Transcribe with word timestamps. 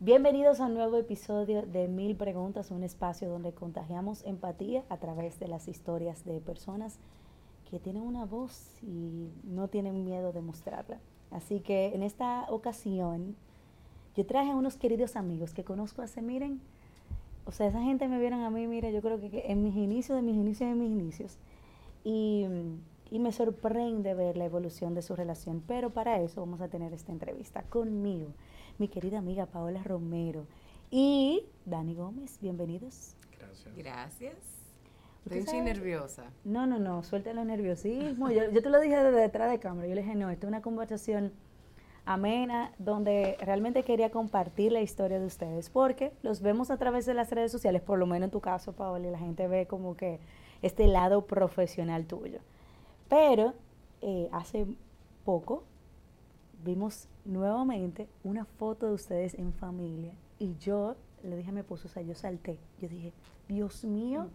Bienvenidos 0.00 0.60
a 0.60 0.66
un 0.66 0.74
nuevo 0.74 0.96
episodio 0.96 1.62
de 1.62 1.86
Mil 1.86 2.16
Preguntas, 2.16 2.72
un 2.72 2.82
espacio 2.82 3.28
donde 3.28 3.52
contagiamos 3.52 4.24
empatía 4.24 4.82
a 4.88 4.98
través 4.98 5.38
de 5.38 5.46
las 5.46 5.68
historias 5.68 6.24
de 6.24 6.40
personas 6.40 6.98
que 7.70 7.78
tienen 7.78 8.02
una 8.02 8.24
voz 8.24 8.72
y 8.82 9.30
no 9.44 9.68
tienen 9.68 10.04
miedo 10.04 10.32
de 10.32 10.40
mostrarla. 10.42 10.98
Así 11.30 11.60
que 11.60 11.94
en 11.94 12.02
esta 12.02 12.44
ocasión 12.50 13.36
yo 14.16 14.26
traje 14.26 14.50
a 14.50 14.56
unos 14.56 14.76
queridos 14.76 15.14
amigos 15.14 15.54
que 15.54 15.62
conozco 15.62 16.02
hace, 16.02 16.22
miren, 16.22 16.60
o 17.46 17.52
sea, 17.52 17.68
esa 17.68 17.80
gente 17.80 18.08
me 18.08 18.18
vieron 18.18 18.40
a 18.40 18.50
mí, 18.50 18.66
mira, 18.66 18.90
yo 18.90 19.00
creo 19.00 19.20
que 19.20 19.44
en 19.46 19.62
mis 19.62 19.76
inicios, 19.76 20.16
de 20.16 20.22
mis 20.22 20.36
inicios, 20.36 20.68
de 20.68 20.74
mis 20.74 20.90
inicios. 20.90 21.38
Y, 22.02 22.46
y 23.10 23.20
me 23.20 23.30
sorprende 23.30 24.12
ver 24.14 24.36
la 24.36 24.44
evolución 24.44 24.94
de 24.94 25.02
su 25.02 25.14
relación. 25.14 25.62
Pero 25.66 25.90
para 25.90 26.20
eso 26.20 26.40
vamos 26.40 26.60
a 26.60 26.68
tener 26.68 26.92
esta 26.92 27.12
entrevista 27.12 27.62
conmigo, 27.62 28.30
mi 28.78 28.88
querida 28.88 29.18
amiga 29.18 29.46
Paola 29.46 29.82
Romero 29.82 30.46
y 30.90 31.44
Dani 31.64 31.94
Gómez. 31.94 32.38
Bienvenidos. 32.40 33.16
Gracias. 33.38 33.76
Gracias. 33.76 34.34
Estoy 35.30 35.60
nerviosa. 35.62 36.24
No, 36.44 36.66
no, 36.66 36.78
no, 36.78 37.02
suelta 37.02 37.32
los 37.32 37.46
nerviosismo. 37.46 38.30
yo, 38.30 38.50
yo 38.50 38.62
te 38.62 38.68
lo 38.68 38.80
dije 38.80 38.96
desde 38.96 39.20
detrás 39.20 39.50
de 39.50 39.58
cámara. 39.58 39.88
Yo 39.88 39.94
le 39.94 40.02
dije, 40.02 40.14
no, 40.14 40.30
esto 40.30 40.46
es 40.46 40.48
una 40.48 40.60
conversación 40.60 41.32
amena, 42.04 42.72
donde 42.78 43.36
realmente 43.40 43.82
quería 43.82 44.10
compartir 44.10 44.72
la 44.72 44.82
historia 44.82 45.18
de 45.18 45.24
ustedes, 45.24 45.70
porque 45.70 46.12
los 46.22 46.42
vemos 46.42 46.70
a 46.70 46.76
través 46.76 47.06
de 47.06 47.14
las 47.14 47.30
redes 47.30 47.50
sociales, 47.50 47.80
por 47.80 47.98
lo 47.98 48.06
menos 48.06 48.26
en 48.26 48.30
tu 48.30 48.40
caso, 48.40 48.74
Paola, 48.74 49.08
y 49.08 49.10
la 49.10 49.18
gente 49.18 49.48
ve 49.48 49.66
como 49.66 49.96
que 49.96 50.20
este 50.60 50.86
lado 50.86 51.26
profesional 51.26 52.06
tuyo. 52.06 52.40
Pero 53.08 53.54
eh, 54.02 54.28
hace 54.32 54.66
poco 55.24 55.64
vimos 56.64 57.08
nuevamente 57.24 58.08
una 58.22 58.44
foto 58.44 58.86
de 58.86 58.94
ustedes 58.94 59.34
en 59.34 59.52
familia 59.52 60.14
y 60.38 60.56
yo 60.58 60.96
le 61.22 61.36
dije 61.36 61.50
a 61.50 61.52
mi 61.52 61.60
esposo, 61.60 61.88
o 61.88 61.90
sea, 61.90 62.02
yo 62.02 62.14
salté, 62.14 62.58
yo 62.80 62.88
dije, 62.88 63.12
Dios 63.48 63.84
mío, 63.84 64.28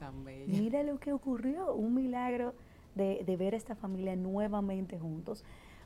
mira 0.47 0.83
lo 0.83 1.00
que 1.00 1.13
ocurrió, 1.13 1.73
un 1.73 1.94
milagro 1.94 2.53
de, 2.95 3.23
de 3.25 3.38
ver 3.38 3.53
a 3.53 3.57
esta 3.57 3.75
familia 3.75 4.16
nuevamente 4.16 4.97
juntos. 4.97 5.44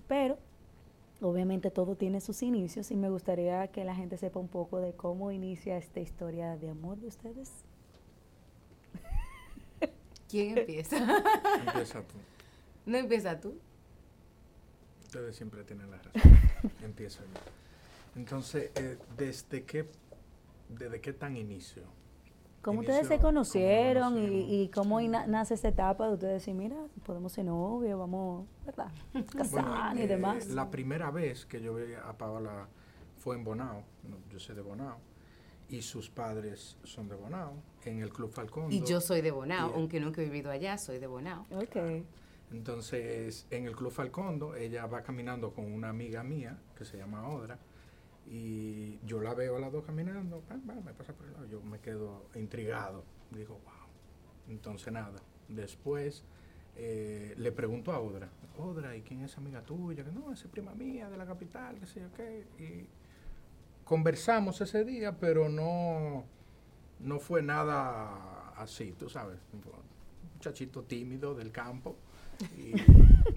Pero 0.08 0.38
obviamente 1.21 1.71
todo 1.71 1.95
tiene 1.95 2.21
sus 2.21 2.41
inicios 2.44 2.91
y 2.91 2.95
me 2.95 3.09
gustaría 3.09 3.67
que 3.67 3.83
la 3.83 3.95
gente 3.95 4.17
sepa 4.17 4.39
un 4.39 4.47
poco 4.47 4.80
de 4.80 4.94
cómo 4.94 5.31
inicia 5.31 5.77
esta 5.77 5.99
historia 5.99 6.58
de 6.58 6.69
amor 6.69 6.97
de 6.97 7.08
ustedes. 7.08 7.52
¿Quién 10.30 10.58
empieza? 10.58 10.97
Empieza 11.66 12.02
tú. 12.02 12.16
¿No 12.86 12.97
empieza 12.97 13.39
tú? 13.39 13.53
Ustedes 15.14 15.36
siempre 15.36 15.64
tienen 15.64 15.92
la 15.92 15.97
razón. 15.97 16.22
Empiezo 16.83 17.22
yo. 17.22 18.19
Entonces, 18.19 18.72
eh, 18.73 18.97
¿desde 19.16 19.64
qué, 19.64 19.88
desde 20.70 21.02
qué 21.02 21.14
tan 21.14 21.38
inicio? 21.38 21.83
¿Cómo 22.64 22.80
ustedes 22.80 23.08
se 23.08 23.20
conocieron 23.20 24.17
y, 24.17 24.72
cómo 24.73 25.00
nace 25.02 25.53
esa 25.53 25.67
etapa 25.67 26.08
de 26.08 26.14
ustedes 26.14 26.33
decir, 26.33 26.55
mira, 26.55 26.78
podemos 27.05 27.31
ser 27.31 27.45
novios, 27.45 28.00
vamos, 28.00 28.47
¿verdad? 28.66 28.92
Casar 29.38 29.95
y 29.97 30.02
eh, 30.02 30.08
demás? 30.08 30.47
La 30.47 30.72
primera 30.72 31.11
vez 31.11 31.45
que 31.45 31.61
yo 31.61 31.75
vi 31.75 31.94
a 31.94 32.17
Paola 32.17 32.67
fue 33.20 33.36
en 33.36 33.44
Bonao, 33.44 33.83
yo 34.31 34.39
soy 34.39 34.55
de 34.55 34.61
Bonao, 34.61 34.98
y 35.70 35.83
sus 35.83 36.09
padres 36.09 36.75
son 36.86 37.08
de 37.08 37.14
Bonao, 37.14 37.53
en 37.86 38.00
el 38.00 38.11
Club 38.11 38.31
Falcón. 38.31 38.72
Y 38.72 38.81
yo 38.83 39.00
soy 39.00 39.22
de 39.22 39.30
Bonao, 39.30 39.73
aunque 39.75 40.00
nunca 40.00 40.22
he 40.22 40.25
vivido 40.25 40.50
allá, 40.50 40.80
soy 40.80 40.98
de 40.98 41.05
Bonao. 41.05 41.45
Ok. 41.52 42.03
Entonces, 42.52 43.47
en 43.49 43.66
el 43.66 43.75
Club 43.75 43.91
Falcondo, 43.91 44.55
ella 44.55 44.86
va 44.86 45.02
caminando 45.02 45.53
con 45.53 45.72
una 45.72 45.89
amiga 45.89 46.23
mía 46.23 46.58
que 46.77 46.86
se 46.86 46.97
llama 46.97 47.27
Odra, 47.27 47.58
y 48.27 48.99
yo 49.05 49.22
la 49.22 49.33
veo 49.33 49.58
a 49.58 49.59
las 49.59 49.72
dos 49.72 49.83
caminando, 49.83 50.44
me 50.66 50.94
pasa 50.94 51.14
por 51.14 51.27
el 51.27 51.33
lado, 51.33 51.45
yo 51.45 51.61
me 51.61 51.80
quedo 51.80 52.27
intrigado, 52.36 53.03
digo, 53.31 53.59
wow. 53.66 53.73
Entonces 54.47 54.94
nada, 54.94 55.19
después 55.47 56.23
eh, 56.76 57.33
le 57.37 57.52
pregunto 57.52 57.92
a 57.92 57.99
Odra, 57.99 58.30
Odra, 58.58 58.95
¿y 58.95 59.02
quién 59.02 59.21
es 59.21 59.37
amiga 59.37 59.61
tuya? 59.61 60.04
Que 60.04 60.11
no, 60.11 60.31
es 60.31 60.43
prima 60.43 60.73
mía 60.73 61.10
de 61.10 61.17
la 61.17 61.25
capital, 61.25 61.77
qué 61.80 61.86
sé 61.86 62.02
yo 62.02 62.14
qué. 62.14 62.45
Y 62.60 62.87
conversamos 63.83 64.61
ese 64.61 64.86
día, 64.86 65.17
pero 65.20 65.49
no, 65.49 66.23
no 66.99 67.20
fue 67.20 67.42
nada 67.42 68.49
así, 68.55 68.93
tú 68.98 69.10
sabes, 69.10 69.39
un 69.52 69.61
muchachito 70.36 70.83
tímido 70.83 71.36
del 71.36 71.52
campo. 71.52 71.95
Y 72.58 72.73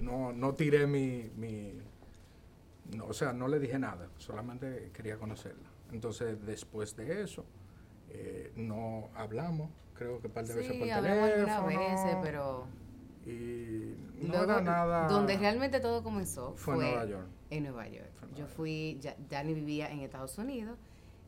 no, 0.01 0.33
no 0.33 0.53
tiré 0.53 0.87
mi, 0.87 1.29
mi 1.35 1.73
no, 2.95 3.05
o 3.07 3.13
sea, 3.13 3.33
no 3.33 3.47
le 3.47 3.59
dije 3.59 3.77
nada, 3.79 4.07
solamente 4.17 4.91
quería 4.93 5.17
conocerla. 5.17 5.67
Entonces, 5.91 6.45
después 6.45 6.95
de 6.95 7.21
eso, 7.23 7.45
eh, 8.09 8.51
no 8.55 9.09
hablamos, 9.15 9.69
creo 9.93 10.21
que 10.21 10.27
un 10.27 10.33
par 10.33 10.45
de 10.45 10.55
veces 10.55 10.77
por 10.77 10.87
teléfono. 10.87 11.67
veces, 11.67 12.17
pero... 12.23 12.67
Y 13.25 13.95
no 14.21 14.43
era 14.43 14.61
nada... 14.61 15.07
Donde 15.07 15.37
realmente 15.37 15.81
todo 15.81 16.01
comenzó 16.01 16.53
fue, 16.55 16.75
en 16.75 16.79
Nueva 16.79 17.05
York. 17.05 17.27
En 17.49 17.63
Nueva 17.63 17.87
York. 17.87 18.11
Yo 18.35 18.47
fui, 18.47 18.97
ya, 19.01 19.15
Dani 19.29 19.53
vivía 19.53 19.91
en 19.91 19.99
Estados 19.99 20.37
Unidos 20.37 20.77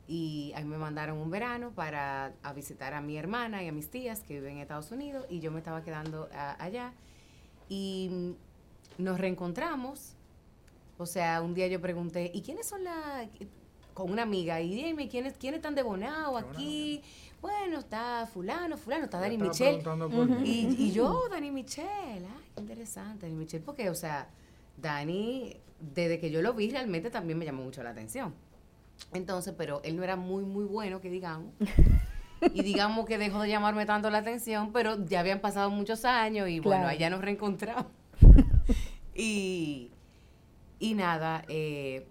y 0.08 0.54
a 0.56 0.62
mí 0.62 0.66
me 0.66 0.78
mandaron 0.78 1.18
un 1.18 1.30
verano 1.30 1.72
para 1.72 2.34
a 2.42 2.54
visitar 2.54 2.94
a 2.94 3.02
mi 3.02 3.18
hermana 3.18 3.64
y 3.64 3.68
a 3.68 3.72
mis 3.74 3.90
tías 3.90 4.24
que 4.24 4.36
viven 4.36 4.54
en 4.54 4.60
Estados 4.60 4.92
Unidos 4.92 5.26
y 5.30 5.40
yo 5.40 5.52
me 5.52 5.58
estaba 5.60 5.84
quedando 5.84 6.30
allá 6.32 6.94
y 7.70 8.36
nos 8.98 9.20
reencontramos 9.20 10.16
o 11.00 11.06
sea, 11.06 11.42
un 11.42 11.54
día 11.54 11.66
yo 11.68 11.80
pregunté, 11.80 12.30
¿y 12.34 12.42
quiénes 12.42 12.68
son 12.68 12.84
las 12.84 13.30
con 13.94 14.12
una 14.12 14.24
amiga 14.24 14.60
y 14.60 14.76
dime 14.76 15.08
quiénes 15.08 15.34
quiénes 15.38 15.60
están 15.60 15.74
de 15.74 15.82
Bonao 15.82 16.38
aquí? 16.38 17.02
Bueno, 17.42 17.80
está 17.80 18.28
fulano, 18.32 18.76
fulano, 18.76 19.06
está 19.06 19.18
Dani 19.18 19.38
Michelle. 19.38 19.82
y, 20.44 20.76
y, 20.78 20.92
yo, 20.92 21.24
Dani 21.32 21.52
Michelle, 21.52 21.88
ay, 22.28 22.52
qué 22.54 22.60
interesante, 22.60 23.28
Dani 23.28 23.38
Michelle, 23.38 23.64
porque, 23.64 23.90
o 23.90 23.96
sea, 23.96 24.28
Dani, 24.76 25.56
desde 25.80 26.20
que 26.20 26.32
yo 26.32 26.42
lo 26.42 26.54
vi, 26.54 26.70
realmente 26.70 27.10
también 27.10 27.40
me 27.40 27.46
llamó 27.46 27.64
mucho 27.64 27.82
la 27.82 27.92
atención. 27.92 28.34
Entonces, 29.14 29.54
pero 29.58 29.82
él 29.86 29.96
no 29.96 30.04
era 30.04 30.18
muy, 30.18 30.44
muy 30.44 30.66
bueno, 30.66 31.00
que 31.00 31.10
digamos. 31.10 31.54
y 32.54 32.62
digamos 32.64 33.06
que 33.06 33.18
dejó 33.18 33.42
de 33.42 33.50
llamarme 33.50 33.86
tanto 33.86 34.10
la 34.10 34.20
atención, 34.20 34.72
pero 34.72 35.04
ya 35.06 35.20
habían 35.20 35.40
pasado 35.40 35.70
muchos 35.70 36.06
años 36.06 36.50
y 36.50 36.60
bueno, 36.60 36.88
allá 36.88 37.10
nos 37.10 37.22
reencontramos. 37.22 37.86
y 39.16 39.92
y 40.80 40.94
nada, 40.94 41.44
eh, 41.50 42.08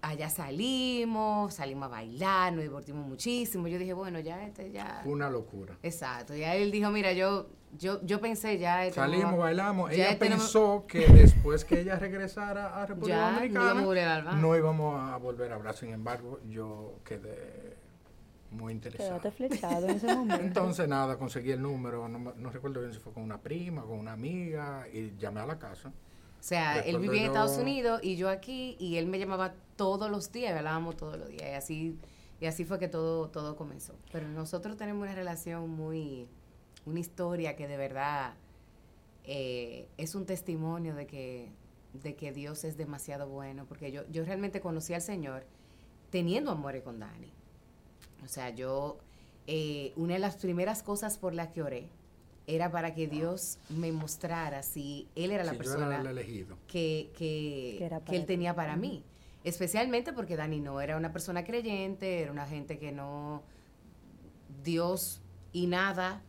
allá 0.00 0.30
salimos, 0.30 1.54
salimos 1.54 1.86
a 1.86 1.88
bailar, 1.88 2.54
nos 2.54 2.62
divertimos 2.62 3.06
muchísimo. 3.06 3.68
Yo 3.68 3.78
dije, 3.78 3.92
bueno, 3.92 4.18
ya 4.20 4.42
este 4.44 4.72
ya... 4.72 5.02
Una 5.04 5.28
locura. 5.28 5.76
Exacto. 5.82 6.34
Y 6.34 6.42
él 6.42 6.70
dijo, 6.70 6.90
mira, 6.90 7.12
yo 7.12 7.48
yo, 7.78 8.00
yo 8.02 8.20
pensé 8.20 8.58
ya... 8.58 8.86
Este 8.86 9.00
salimos, 9.00 9.36
bailamos. 9.36 9.90
ella 9.90 10.10
este 10.10 10.26
pensó 10.26 10.84
que 10.88 11.06
después 11.06 11.66
que 11.66 11.80
ella 11.80 11.96
regresara 11.96 12.80
a 12.80 12.86
República 12.86 13.32
Dominicana, 13.32 14.32
no 14.36 14.56
íbamos 14.56 14.98
a 14.98 15.16
volver 15.18 15.52
a 15.52 15.56
hablar. 15.56 15.76
Sin 15.76 15.92
embargo, 15.92 16.40
yo 16.48 16.94
quedé 17.04 17.75
muy 18.50 18.72
interesado. 18.72 19.20
Quedaste 19.20 19.30
flechado 19.30 19.86
en 19.86 19.96
ese 19.96 20.06
momento. 20.14 20.44
Entonces, 20.44 20.88
nada, 20.88 21.18
conseguí 21.18 21.50
el 21.50 21.62
número. 21.62 22.08
No, 22.08 22.18
no 22.18 22.50
recuerdo 22.50 22.80
bien 22.80 22.92
si 22.92 22.98
fue 22.98 23.12
con 23.12 23.22
una 23.22 23.40
prima, 23.40 23.82
con 23.82 23.98
una 23.98 24.12
amiga, 24.12 24.86
y 24.92 25.16
llamé 25.16 25.40
a 25.40 25.46
la 25.46 25.58
casa. 25.58 25.92
O 26.38 26.48
sea, 26.48 26.78
él 26.78 26.98
vivía 26.98 27.22
en 27.22 27.26
Estados 27.26 27.58
Unidos 27.58 28.00
y 28.04 28.14
yo 28.16 28.28
aquí 28.28 28.76
y 28.78 28.98
él 28.98 29.06
me 29.06 29.18
llamaba 29.18 29.54
todos 29.74 30.10
los 30.10 30.30
días, 30.30 30.54
y 30.54 30.58
hablábamos 30.58 30.96
todos 30.96 31.18
los 31.18 31.28
días 31.28 31.42
y 31.42 31.54
así 31.54 31.98
y 32.38 32.46
así 32.46 32.64
fue 32.64 32.78
que 32.78 32.86
todo 32.86 33.30
todo 33.30 33.56
comenzó. 33.56 33.94
Pero 34.12 34.28
nosotros 34.28 34.76
tenemos 34.76 35.02
una 35.02 35.14
relación 35.14 35.68
muy 35.70 36.28
una 36.84 37.00
historia 37.00 37.56
que 37.56 37.66
de 37.66 37.76
verdad 37.76 38.34
eh, 39.24 39.88
es 39.96 40.14
un 40.14 40.24
testimonio 40.24 40.94
de 40.94 41.06
que 41.08 41.50
de 41.94 42.14
que 42.14 42.30
Dios 42.30 42.62
es 42.62 42.76
demasiado 42.76 43.26
bueno, 43.28 43.66
porque 43.66 43.90
yo 43.90 44.02
yo 44.10 44.24
realmente 44.24 44.60
conocí 44.60 44.94
al 44.94 45.02
Señor 45.02 45.46
teniendo 46.10 46.52
amores 46.52 46.82
con 46.82 47.00
Dani. 47.00 47.32
O 48.24 48.28
sea, 48.28 48.50
yo 48.50 48.98
eh, 49.46 49.92
una 49.96 50.14
de 50.14 50.20
las 50.20 50.36
primeras 50.36 50.82
cosas 50.82 51.18
por 51.18 51.34
las 51.34 51.48
que 51.48 51.62
oré 51.62 51.88
era 52.46 52.70
para 52.70 52.94
que 52.94 53.06
Dios 53.08 53.58
me 53.68 53.92
mostrara 53.92 54.62
si 54.62 55.08
Él 55.14 55.32
era 55.32 55.44
la 55.44 55.54
persona 55.54 56.02
que, 56.68 57.10
que, 57.16 57.90
que, 58.06 58.16
Él 58.16 58.26
tenía 58.26 58.54
para 58.54 58.76
mí. 58.76 59.04
Especialmente 59.44 60.12
porque 60.12 60.36
Dani 60.36 60.60
no 60.60 60.80
era 60.80 60.96
una 60.96 61.12
persona 61.12 61.44
creyente, 61.44 62.22
era 62.22 62.32
una 62.32 62.46
gente 62.46 62.78
que 62.78 62.90
no, 62.90 63.42
Dios 64.64 65.20
y 65.52 65.66
nada, 65.66 66.22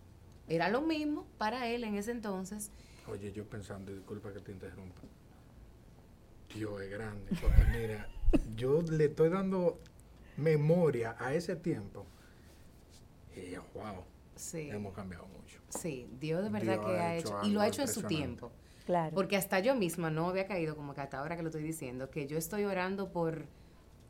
era 0.47 0.69
lo 0.69 0.81
mismo 0.81 1.25
para 1.37 1.67
Él 1.67 1.83
en 1.83 1.95
ese 1.95 2.11
entonces. 2.11 2.71
Oye, 3.07 3.31
yo 3.31 3.45
pensando, 3.45 3.91
disculpa 3.91 4.31
que 4.33 4.39
te 4.39 4.51
interrumpa, 4.51 5.01
Dios 6.53 6.81
es 6.81 6.89
grande, 6.89 7.25
porque 7.41 7.63
mira, 7.71 8.07
yo 8.55 8.81
le 8.81 9.05
estoy 9.05 9.29
dando 9.29 9.79
memoria 10.37 11.15
a 11.19 11.33
ese 11.33 11.55
tiempo 11.55 12.05
y 13.35 13.55
wow, 13.77 14.03
hemos 14.53 14.93
cambiado 14.93 15.27
mucho. 15.27 15.59
Sí, 15.69 16.09
Dios 16.19 16.43
de 16.43 16.49
verdad 16.49 16.79
que 16.83 16.99
ha 16.99 17.15
hecho, 17.17 17.39
y 17.43 17.49
lo 17.49 17.61
ha 17.61 17.67
hecho 17.67 17.81
en 17.81 17.87
su 17.87 18.03
tiempo. 18.03 18.51
Claro. 18.85 19.13
Porque 19.13 19.35
hasta 19.35 19.59
yo 19.59 19.75
misma 19.75 20.09
no 20.09 20.29
había 20.29 20.47
caído, 20.47 20.75
como 20.75 20.93
que 20.93 21.01
hasta 21.01 21.19
ahora 21.19 21.35
que 21.35 21.43
lo 21.43 21.49
estoy 21.49 21.63
diciendo, 21.63 22.09
que 22.09 22.25
yo 22.25 22.37
estoy 22.37 22.63
orando 22.63 23.11
por, 23.11 23.45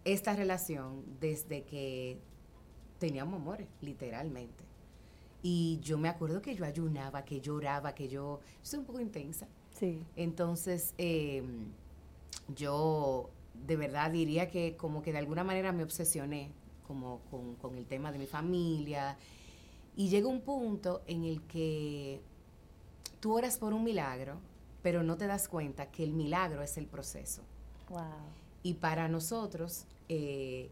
esta 0.08 0.36
relación 0.36 1.04
desde 1.20 1.64
que 1.64 2.18
teníamos 2.98 3.36
amores, 3.42 3.68
literalmente. 3.82 4.64
Y 5.44 5.80
yo 5.82 5.98
me 5.98 6.08
acuerdo 6.08 6.42
que 6.42 6.56
yo 6.56 6.66
ayunaba, 6.66 7.26
que 7.26 7.42
lloraba, 7.42 7.94
que 7.94 8.08
yo... 8.08 8.40
soy 8.62 8.80
un 8.80 8.86
poco 8.86 9.02
intensa. 9.02 9.48
Sí. 9.78 10.02
Entonces, 10.16 10.94
em, 10.98 11.72
yo 12.56 13.30
de 13.66 13.76
verdad 13.76 14.12
diría 14.12 14.50
que 14.50 14.76
como 14.78 15.02
que 15.02 15.12
de 15.12 15.18
alguna 15.18 15.44
manera 15.44 15.72
me 15.72 15.84
obsesioné 15.84 16.52
como 16.88 17.20
con, 17.30 17.56
con 17.56 17.76
el 17.76 17.86
tema 17.86 18.12
de 18.12 18.20
mi 18.20 18.28
familia. 18.28 19.18
Y 19.96 20.10
llega 20.10 20.28
un 20.28 20.42
punto 20.42 21.02
en 21.08 21.24
el 21.24 21.42
que 21.44 22.22
tú 23.20 23.36
oras 23.36 23.58
por 23.58 23.74
un 23.74 23.84
milagro, 23.84 24.40
pero 24.82 25.04
no 25.04 25.18
te 25.18 25.28
das 25.28 25.48
cuenta 25.48 25.92
que 25.92 26.04
el 26.04 26.14
milagro 26.14 26.62
es 26.62 26.78
el 26.78 26.86
proceso. 26.86 27.42
Wow. 27.90 28.02
Y 28.64 28.76
para 28.76 29.08
nosotros, 29.08 29.86
eh, 30.08 30.70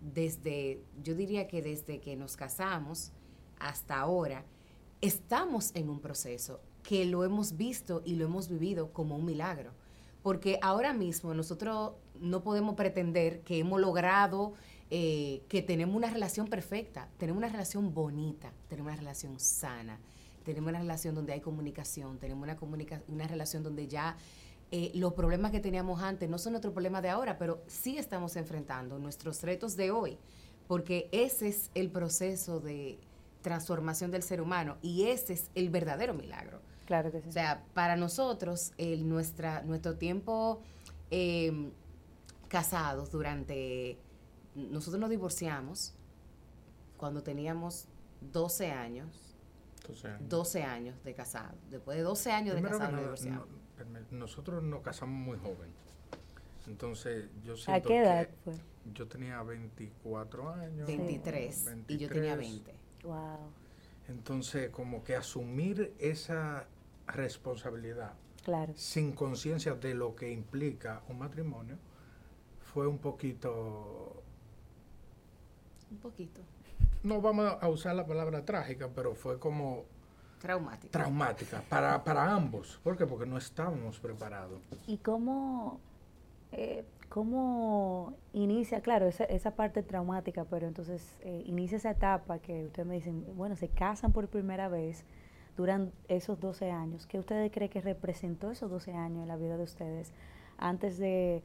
desde, 0.00 0.82
yo 1.02 1.14
diría 1.14 1.46
que 1.48 1.62
desde 1.62 2.00
que 2.00 2.16
nos 2.16 2.36
casamos 2.36 3.12
hasta 3.58 3.98
ahora, 3.98 4.44
estamos 5.00 5.74
en 5.74 5.88
un 5.88 6.00
proceso 6.00 6.60
que 6.82 7.04
lo 7.04 7.24
hemos 7.24 7.56
visto 7.56 8.02
y 8.04 8.16
lo 8.16 8.24
hemos 8.24 8.48
vivido 8.48 8.92
como 8.92 9.16
un 9.16 9.24
milagro. 9.24 9.72
Porque 10.22 10.58
ahora 10.62 10.92
mismo 10.92 11.32
nosotros 11.34 11.92
no 12.20 12.42
podemos 12.42 12.74
pretender 12.74 13.40
que 13.40 13.58
hemos 13.58 13.80
logrado 13.80 14.54
eh, 14.90 15.42
que 15.48 15.60
tenemos 15.62 15.94
una 15.94 16.10
relación 16.10 16.48
perfecta, 16.48 17.08
tenemos 17.18 17.38
una 17.38 17.48
relación 17.48 17.92
bonita, 17.92 18.52
tenemos 18.68 18.90
una 18.90 18.96
relación 18.96 19.38
sana, 19.38 20.00
tenemos 20.44 20.70
una 20.70 20.78
relación 20.78 21.14
donde 21.14 21.34
hay 21.34 21.40
comunicación, 21.40 22.18
tenemos 22.18 22.42
una, 22.42 22.56
comunica 22.56 23.02
una 23.08 23.26
relación 23.26 23.62
donde 23.62 23.86
ya 23.86 24.16
eh, 24.70 24.90
los 24.94 25.12
problemas 25.12 25.50
que 25.50 25.60
teníamos 25.60 26.00
antes 26.02 26.28
no 26.28 26.38
son 26.38 26.52
nuestros 26.52 26.72
problemas 26.72 27.02
de 27.02 27.10
ahora, 27.10 27.36
pero 27.36 27.62
sí 27.66 27.98
estamos 27.98 28.34
enfrentando 28.36 28.98
nuestros 28.98 29.42
retos 29.42 29.76
de 29.76 29.90
hoy, 29.90 30.18
porque 30.66 31.10
ese 31.12 31.48
es 31.48 31.70
el 31.74 31.90
proceso 31.90 32.60
de 32.60 32.98
transformación 33.42 34.10
del 34.10 34.22
ser 34.22 34.40
humano 34.40 34.78
y 34.80 35.04
ese 35.04 35.34
es 35.34 35.50
el 35.54 35.68
verdadero 35.68 36.14
milagro. 36.14 36.60
Claro 36.88 37.12
que 37.12 37.20
sí. 37.20 37.28
O 37.28 37.32
sea, 37.32 37.62
para 37.74 37.96
nosotros, 37.96 38.72
el, 38.78 39.06
nuestra, 39.06 39.62
nuestro 39.62 39.96
tiempo 39.96 40.62
eh, 41.10 41.70
casados 42.48 43.12
durante... 43.12 43.98
Nosotros 44.54 44.98
nos 44.98 45.10
divorciamos 45.10 45.94
cuando 46.96 47.22
teníamos 47.22 47.88
12 48.32 48.72
años 48.72 49.28
12 50.20 50.62
años. 50.62 51.04
de 51.04 51.14
casado. 51.14 51.54
Después 51.70 51.96
de 51.96 52.04
12 52.04 52.32
años 52.32 52.56
de 52.56 52.62
casado, 52.62 52.92
nos 52.92 53.00
divorciamos. 53.00 53.48
nosotros 54.10 54.62
nos 54.62 54.82
casamos 54.82 55.18
muy 55.18 55.38
joven. 55.38 55.70
Entonces, 56.66 57.28
yo 57.44 57.56
siento 57.56 57.72
¿A 57.72 57.80
qué 57.80 57.98
edad 57.98 58.28
fue? 58.44 58.54
Yo 58.94 59.06
tenía 59.06 59.42
24 59.42 60.50
años. 60.50 60.86
23, 60.86 61.66
y 61.88 61.98
yo 61.98 62.08
tenía 62.08 62.36
20. 62.36 62.74
Wow. 63.04 63.38
Entonces, 64.08 64.70
como 64.70 65.04
que 65.04 65.16
asumir 65.16 65.94
esa 65.98 66.66
responsabilidad 67.08 68.14
claro. 68.44 68.72
sin 68.76 69.12
conciencia 69.12 69.74
de 69.74 69.94
lo 69.94 70.14
que 70.14 70.30
implica 70.30 71.02
un 71.08 71.18
matrimonio 71.18 71.76
fue 72.60 72.86
un 72.86 72.98
poquito... 72.98 74.22
Un 75.90 75.98
poquito 75.98 76.42
no 77.02 77.20
vamos 77.20 77.56
a 77.60 77.68
usar 77.68 77.94
la 77.94 78.06
palabra 78.06 78.44
trágica, 78.44 78.88
pero 78.94 79.14
fue 79.14 79.38
como... 79.38 79.84
Traumática. 80.40 80.92
Traumática, 80.92 81.62
para, 81.68 82.04
para 82.04 82.32
ambos. 82.32 82.78
¿Por 82.84 82.96
qué? 82.96 83.06
Porque 83.06 83.26
no 83.26 83.38
estábamos 83.38 83.98
preparados. 83.98 84.60
¿Y 84.86 84.98
cómo, 84.98 85.80
eh, 86.52 86.84
cómo 87.08 88.14
inicia, 88.32 88.80
claro, 88.80 89.08
esa, 89.08 89.24
esa 89.24 89.56
parte 89.56 89.82
traumática, 89.82 90.44
pero 90.44 90.68
entonces 90.68 91.18
eh, 91.22 91.42
inicia 91.44 91.76
esa 91.78 91.90
etapa 91.90 92.38
que 92.38 92.66
ustedes 92.66 92.86
me 92.86 92.94
dicen, 92.94 93.24
bueno, 93.36 93.56
se 93.56 93.68
casan 93.68 94.12
por 94.12 94.28
primera 94.28 94.68
vez, 94.68 95.04
duran 95.58 95.92
esos 96.08 96.40
12 96.40 96.70
años. 96.70 97.06
¿Qué 97.06 97.18
ustedes 97.18 97.52
creen 97.52 97.70
que 97.70 97.82
representó 97.82 98.50
esos 98.50 98.70
12 98.70 98.94
años 98.94 99.22
en 99.22 99.28
la 99.28 99.36
vida 99.36 99.58
de 99.58 99.64
ustedes 99.64 100.12
antes 100.56 100.96
de, 100.96 101.42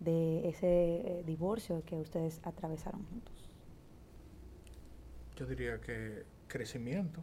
de 0.00 0.48
ese 0.48 0.66
eh, 0.66 1.22
divorcio 1.26 1.82
que 1.84 1.96
ustedes 1.96 2.40
atravesaron 2.42 3.04
juntos? 3.04 3.52
yo 5.36 5.46
diría 5.46 5.80
que 5.80 6.24
crecimiento. 6.46 7.20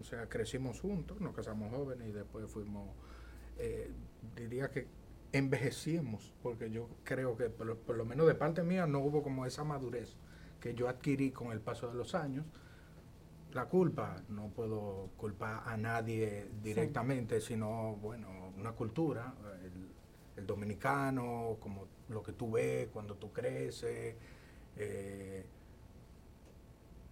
O 0.00 0.04
sea, 0.04 0.28
crecimos 0.28 0.80
juntos, 0.80 1.20
nos 1.20 1.34
casamos 1.34 1.70
jóvenes 1.70 2.08
y 2.08 2.12
después 2.12 2.50
fuimos, 2.50 2.88
eh, 3.58 3.90
diría 4.34 4.70
que 4.70 4.88
envejecimos, 5.32 6.34
porque 6.42 6.70
yo 6.70 6.88
creo 7.04 7.36
que 7.36 7.48
por 7.48 7.96
lo, 7.96 8.04
menos 8.04 8.26
de 8.26 8.34
parte 8.34 8.62
mía 8.62 8.86
no 8.86 8.98
hubo 8.98 9.22
como 9.22 9.46
esa 9.46 9.64
madurez 9.64 10.16
que 10.60 10.74
yo 10.74 10.88
adquirí 10.88 11.30
con 11.30 11.52
el 11.52 11.60
paso 11.60 11.88
de 11.88 11.94
los 11.94 12.14
años. 12.14 12.44
La 13.52 13.66
culpa, 13.66 14.16
no 14.28 14.48
puedo 14.48 15.10
culpar 15.16 15.62
a 15.66 15.76
nadie 15.76 16.48
directamente, 16.62 17.40
sino, 17.40 17.96
bueno, 17.96 18.52
una 18.58 18.72
cultura, 18.72 19.34
el, 20.36 20.46
dominicano, 20.46 21.56
como 21.60 21.86
lo 22.08 22.22
que 22.22 22.32
tú 22.32 22.50
ves 22.50 22.88
cuando 22.92 23.14
tú 23.14 23.30
creces. 23.32 24.16
Eh, 24.76 25.44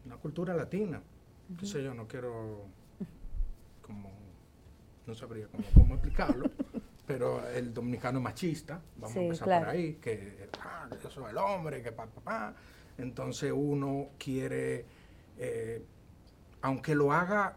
una 0.04 0.16
cultura 0.16 0.54
latina. 0.54 1.00
Uh 1.00 1.64
sé 1.64 1.82
yo, 1.82 1.94
no 1.94 2.06
quiero 2.06 2.64
como, 3.90 4.10
no 5.06 5.14
sabría 5.14 5.48
cómo, 5.74 5.94
explicarlo, 5.94 6.50
pero 7.06 7.46
el 7.48 7.74
dominicano 7.74 8.20
machista, 8.20 8.80
vamos 8.96 9.16
a 9.16 9.20
empezar 9.20 9.60
por 9.60 9.68
ahí, 9.68 9.94
que 9.94 10.48
ah, 10.60 10.88
yo 11.02 11.10
soy 11.10 11.30
el 11.30 11.38
hombre, 11.38 11.82
que 11.82 11.90
papá, 11.90 12.20
pa, 12.22 12.54
Entonces 12.98 13.52
uno 13.54 14.10
quiere, 14.16 14.84
eh, 15.38 15.84
aunque 16.62 16.94
lo 16.94 17.12
haga, 17.12 17.56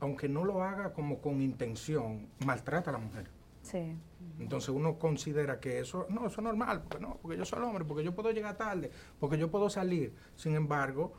aunque, 0.00 0.28
no 0.28 0.44
lo 0.44 0.62
haga 0.62 0.92
como 0.92 1.20
con 1.20 1.40
intención, 1.40 2.28
maltrata 2.44 2.90
a 2.90 2.92
la 2.94 2.98
mujer. 2.98 3.28
Sí. 3.62 3.96
Entonces 4.38 4.68
uno 4.70 4.98
considera 4.98 5.60
que 5.60 5.80
eso, 5.80 6.06
no, 6.08 6.26
eso 6.26 6.40
es 6.40 6.44
normal, 6.44 6.82
porque 6.82 7.00
no, 7.00 7.18
porque 7.20 7.36
yo 7.36 7.44
soy 7.44 7.58
el 7.58 7.64
hombre, 7.64 7.84
porque 7.84 8.04
yo 8.04 8.14
puedo 8.14 8.30
llegar 8.30 8.56
tarde, 8.56 8.90
porque 9.18 9.38
yo 9.38 9.50
puedo 9.50 9.68
salir. 9.70 10.14
Sin 10.34 10.54
embargo, 10.54 11.14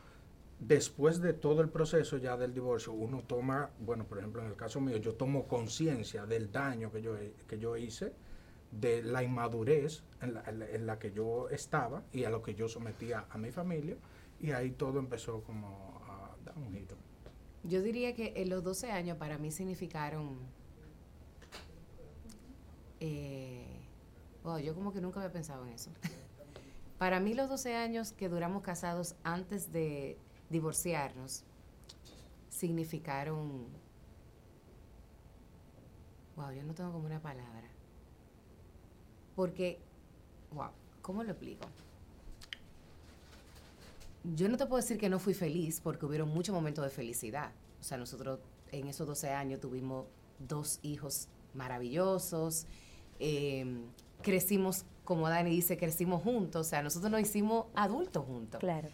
después 0.60 1.22
de 1.22 1.34
todo 1.34 1.62
el 1.62 1.70
proceso 1.70 2.18
ya 2.18 2.38
del 2.38 2.54
divorcio, 2.54 2.94
uno 2.94 3.24
toma, 3.24 3.70
bueno, 3.80 4.06
por 4.06 4.20
ejemplo, 4.20 4.42
en 4.42 4.48
el 4.48 4.56
caso 4.56 4.80
mío, 4.80 4.98
yo 4.98 5.14
tomo 5.16 5.48
conciencia 5.48 6.26
del 6.26 6.52
daño 6.52 6.92
que 6.92 7.02
yo, 7.02 7.16
que 7.48 7.60
yo 7.60 7.78
hice, 7.78 8.14
de 8.72 9.02
la 9.02 9.24
inmadurez 9.24 10.04
en 10.22 10.86
la, 10.86 11.00
que 11.00 11.12
yo 11.12 11.50
estaba 11.50 12.04
y 12.12 12.26
a 12.26 12.30
lo 12.30 12.42
que 12.42 12.54
yo 12.54 12.68
sometía 12.68 13.26
a 13.30 13.38
mi 13.38 13.52
familia, 13.52 13.96
y 14.40 14.52
ahí 14.52 14.72
todo 14.72 15.00
empezó 15.00 15.42
como 15.42 16.02
a 16.08 16.36
dar 16.44 16.58
un 16.58 16.72
giro. 16.74 16.96
Yo 17.64 17.82
diría 17.82 18.14
que 18.14 18.34
en 18.38 18.50
los 18.50 18.64
12 18.64 18.92
años 18.92 19.18
para 19.18 19.38
mí 19.38 19.52
significaron... 19.52 20.38
Eh, 23.00 23.66
yo 24.64 24.74
como 24.74 24.94
que 24.94 25.02
nunca 25.02 25.20
había 25.20 25.34
pensado 25.34 25.66
en 25.66 25.74
eso. 25.74 25.92
para 26.98 27.20
mí 27.20 27.34
los 27.34 27.50
12 27.50 27.76
años 27.76 28.14
que 28.14 28.30
duramos 28.30 28.64
casados 28.64 29.16
antes 29.24 29.72
de 29.74 30.18
divorciarnos 30.50 31.44
significaron, 32.50 33.68
wow, 36.36 36.52
yo 36.52 36.64
no 36.64 36.74
tengo 36.74 36.92
como 36.92 37.06
una 37.06 37.22
palabra, 37.22 37.68
porque, 39.36 39.80
wow, 40.52 40.72
¿cómo 41.02 41.24
lo 41.24 41.32
explico? 41.32 41.68
Yo 44.36 44.50
no 44.50 44.58
te 44.58 44.66
puedo 44.66 44.82
decir 44.82 44.98
que 44.98 45.10
no 45.10 45.20
fui 45.20 45.34
feliz 45.34 45.80
porque 45.82 46.06
hubieron 46.06 46.30
muchos 46.30 46.54
momentos 46.54 46.84
de 46.84 46.90
felicidad. 46.90 47.52
O 47.80 47.84
sea, 47.84 47.98
nosotros 47.98 48.40
en 48.72 48.88
esos 48.88 49.08
12 49.08 49.30
años 49.30 49.60
tuvimos 49.60 50.06
dos 50.40 50.80
hijos 50.82 51.30
maravillosos, 51.54 52.68
em, 53.20 53.86
crecimos, 54.22 54.86
como 55.04 55.30
Dani 55.30 55.50
dice, 55.50 55.78
crecimos 55.78 56.22
juntos, 56.22 56.68
o 56.68 56.70
sea, 56.70 56.84
nosotros 56.84 57.12
nos 57.12 57.22
hicimos 57.22 57.66
adultos 57.74 58.26
juntos. 58.26 58.60
Claro 58.60 58.90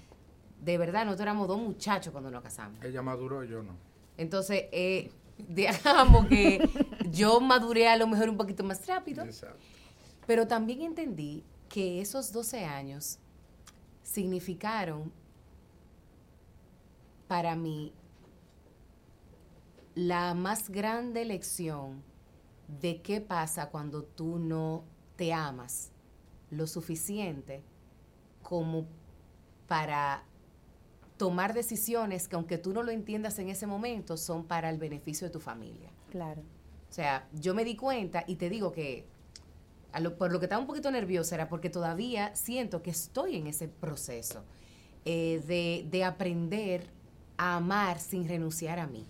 de 0.63 0.77
verdad, 0.77 1.05
nosotros 1.05 1.25
éramos 1.25 1.47
dos 1.47 1.59
muchachos 1.59 2.11
cuando 2.11 2.31
nos 2.31 2.41
casamos. 2.41 2.83
Ella 2.83 3.01
maduró 3.01 3.43
y 3.43 3.49
yo 3.49 3.61
no. 3.63 3.73
Entonces, 4.17 4.65
eh, 4.71 5.11
digamos 5.37 6.27
que 6.27 6.69
yo 7.11 7.39
maduré 7.41 7.87
a 7.87 7.97
lo 7.97 8.07
mejor 8.07 8.29
un 8.29 8.37
poquito 8.37 8.63
más 8.63 8.85
rápido. 8.87 9.23
Exacto. 9.23 9.57
Pero 10.25 10.47
también 10.47 10.81
entendí 10.81 11.43
que 11.67 11.99
esos 11.99 12.31
12 12.31 12.63
años 12.63 13.19
significaron 14.03 15.11
para 17.33 17.55
mí 17.55 17.91
la 19.95 20.35
más 20.35 20.69
grande 20.69 21.25
lección 21.25 22.03
de 22.79 23.01
qué 23.01 23.21
pasa 23.21 23.71
cuando 23.71 24.03
tú 24.03 24.37
no 24.37 24.83
te 25.15 25.33
amas 25.33 25.89
lo 26.51 26.67
suficiente 26.67 27.63
como 28.43 28.85
para 29.67 30.25
tomar 31.17 31.55
decisiones 31.55 32.27
que 32.27 32.35
aunque 32.35 32.59
tú 32.59 32.71
no 32.71 32.83
lo 32.83 32.91
entiendas 32.91 33.39
en 33.39 33.49
ese 33.49 33.65
momento, 33.65 34.15
son 34.15 34.43
para 34.45 34.69
el 34.69 34.77
beneficio 34.77 35.25
de 35.25 35.33
tu 35.33 35.39
familia. 35.39 35.89
Claro. 36.11 36.43
O 36.87 36.93
sea, 36.93 37.27
yo 37.33 37.55
me 37.55 37.65
di 37.65 37.75
cuenta 37.75 38.25
y 38.27 38.35
te 38.35 38.47
digo 38.47 38.71
que 38.71 39.07
por 40.19 40.31
lo 40.31 40.37
que 40.37 40.45
estaba 40.45 40.61
un 40.61 40.67
poquito 40.67 40.91
nerviosa 40.91 41.33
era 41.33 41.49
porque 41.49 41.71
todavía 41.71 42.35
siento 42.35 42.83
que 42.83 42.91
estoy 42.91 43.37
en 43.37 43.47
ese 43.47 43.69
proceso 43.69 44.43
eh, 45.03 45.41
de, 45.47 45.87
de 45.89 46.03
aprender 46.03 47.01
a 47.37 47.55
amar 47.55 47.99
sin 47.99 48.27
renunciar 48.27 48.79
a 48.79 48.87
mí. 48.87 49.07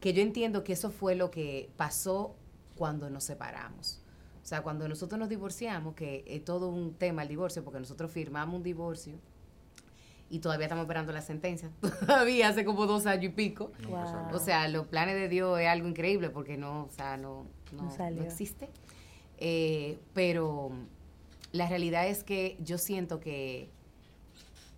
Que 0.00 0.12
yo 0.12 0.22
entiendo 0.22 0.64
que 0.64 0.72
eso 0.72 0.90
fue 0.90 1.14
lo 1.14 1.30
que 1.30 1.70
pasó 1.76 2.34
cuando 2.76 3.10
nos 3.10 3.24
separamos. 3.24 4.00
O 4.42 4.46
sea, 4.46 4.62
cuando 4.62 4.88
nosotros 4.88 5.18
nos 5.18 5.28
divorciamos, 5.28 5.94
que 5.94 6.24
es 6.26 6.44
todo 6.44 6.68
un 6.68 6.94
tema 6.94 7.22
el 7.22 7.28
divorcio, 7.28 7.62
porque 7.62 7.78
nosotros 7.78 8.10
firmamos 8.10 8.56
un 8.56 8.62
divorcio 8.62 9.18
y 10.30 10.38
todavía 10.38 10.66
estamos 10.66 10.84
esperando 10.84 11.12
la 11.12 11.20
sentencia. 11.20 11.70
Todavía 12.06 12.48
hace 12.48 12.64
como 12.64 12.86
dos 12.86 13.06
años 13.06 13.24
y 13.24 13.28
pico. 13.30 13.72
O 14.32 14.38
sea, 14.38 14.68
los 14.68 14.86
planes 14.86 15.16
de 15.16 15.28
Dios 15.28 15.58
es 15.60 15.66
algo 15.66 15.88
increíble 15.88 16.30
porque 16.30 16.56
no, 16.56 16.84
o 16.84 16.90
sea, 16.90 17.16
no, 17.16 17.46
no, 17.72 18.22
existe. 18.22 18.70
Eh, 19.38 19.98
pero 20.14 20.70
la 21.50 21.68
realidad 21.68 22.06
es 22.06 22.22
que 22.22 22.56
yo 22.60 22.78
siento 22.78 23.18
que 23.18 23.70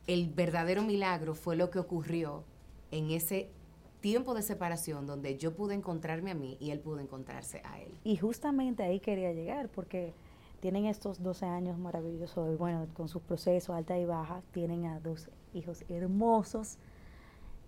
el 0.06 0.30
verdadero 0.30 0.82
milagro 0.82 1.35
fue 1.35 1.56
lo 1.56 1.71
que 1.71 1.78
ocurrió 1.78 2.44
en 2.90 3.11
ese 3.11 3.50
tiempo 4.00 4.35
de 4.35 4.42
separación 4.42 5.06
donde 5.06 5.38
yo 5.38 5.54
pude 5.54 5.75
encontrarme 5.75 6.32
a 6.32 6.35
mí 6.35 6.56
y 6.61 6.71
él 6.71 6.80
pudo 6.80 6.99
encontrarse 7.00 7.62
a 7.64 7.80
él. 7.80 7.94
Y 8.04 8.16
justamente 8.16 8.82
ahí 8.82 9.00
quería 9.00 9.32
llegar 9.32 9.68
porque 9.68 10.12
tienen 10.61 10.87
estos 10.87 11.23
12 11.23 11.47
años 11.47 11.78
maravillosos, 11.78 12.59
bueno, 12.59 12.87
con 12.94 13.09
sus 13.09 13.23
procesos 13.23 13.75
alta 13.75 13.99
y 13.99 14.04
baja, 14.04 14.42
tienen 14.52 14.87
a 14.87 15.00
dos 15.00 15.28
hijos 15.54 15.85
hermosos, 15.88 16.78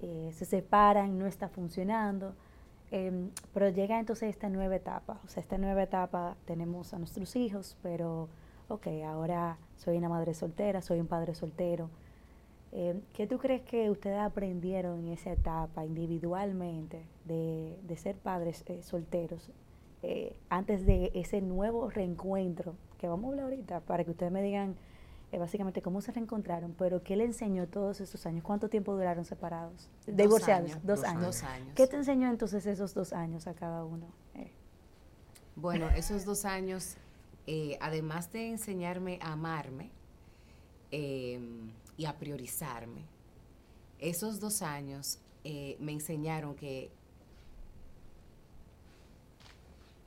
eh, 0.01 0.31
se 0.33 0.45
separan, 0.45 1.19
no 1.19 1.27
está 1.27 1.49
funcionando, 1.49 2.35
em, 2.91 3.31
pero 3.53 3.69
llega 3.69 3.99
entonces 3.99 4.29
esta 4.31 4.49
nueva 4.49 4.77
etapa, 4.77 5.21
o 5.25 5.29
sea, 5.29 5.41
esta 5.41 5.59
nueva 5.59 5.83
etapa 5.83 6.37
tenemos 6.45 6.95
a 6.95 6.99
nuestros 6.99 7.35
hijos, 7.37 7.77
pero, 7.83 8.29
ok, 8.69 8.87
ahora 9.07 9.59
soy 9.77 9.97
una 9.97 10.09
madre 10.09 10.35
soltera, 10.35 10.81
soy 10.83 11.01
un 11.01 11.07
padre 11.07 11.35
soltero. 11.35 11.91
Em, 12.77 13.01
¿Qué 13.13 13.27
tú 13.27 13.39
crees 13.39 13.63
que 13.63 13.89
ustedes 13.89 14.19
aprendieron 14.19 14.99
en 14.99 15.13
esa 15.13 15.31
etapa 15.33 15.87
individualmente 15.87 17.07
de, 17.25 17.97
ser 17.97 18.17
padres 18.17 18.65
eh, 18.67 18.83
solteros 18.83 19.51
eh, 20.03 20.37
antes 20.51 20.85
de 20.85 21.13
ese 21.15 21.41
nuevo 21.41 21.89
reencuentro 21.89 22.75
que 22.99 23.07
vamos 23.07 23.27
a 23.27 23.29
hablar 23.29 23.45
ahorita 23.45 23.81
para 23.81 24.05
que 24.05 24.11
ustedes 24.11 24.33
me 24.33 24.43
digan 24.43 24.75
eh, 25.35 25.39
básicamente 25.39 25.83
cómo 25.83 26.01
se 26.01 26.13
reencontraron, 26.13 26.77
pero 26.79 27.03
¿qué 27.03 27.17
le 27.17 27.25
enseñó 27.25 27.67
todos 27.67 28.01
esos 28.01 28.25
años? 28.25 28.45
¿Cuánto 28.45 28.69
tiempo 28.69 28.93
duraron 28.95 29.25
separados? 29.25 29.89
Divorciados, 30.07 30.79
dos, 30.85 31.03
años. 31.03 31.43
¿Qué 31.75 31.89
te 31.89 31.97
enseñó 31.97 32.31
entonces 32.31 32.65
esos 32.67 32.95
dos 32.95 33.13
años 33.13 33.49
a 33.49 33.55
cada 33.55 33.85
uno? 33.85 34.07
Eh. 34.35 34.53
Bueno, 35.57 35.91
esos 35.91 36.25
dos 36.25 36.45
años, 36.45 36.97
eh, 37.49 37.77
además 37.81 38.31
de 38.33 38.51
enseñarme 38.51 39.19
a 39.23 39.33
amarme 39.33 39.91
em, 40.93 41.73
y 41.97 42.07
a 42.07 42.19
priorizarme, 42.19 43.07
esos 43.99 44.41
dos 44.41 44.63
años 44.63 45.19
me 45.45 45.93
enseñaron 45.93 46.55
que 46.55 46.91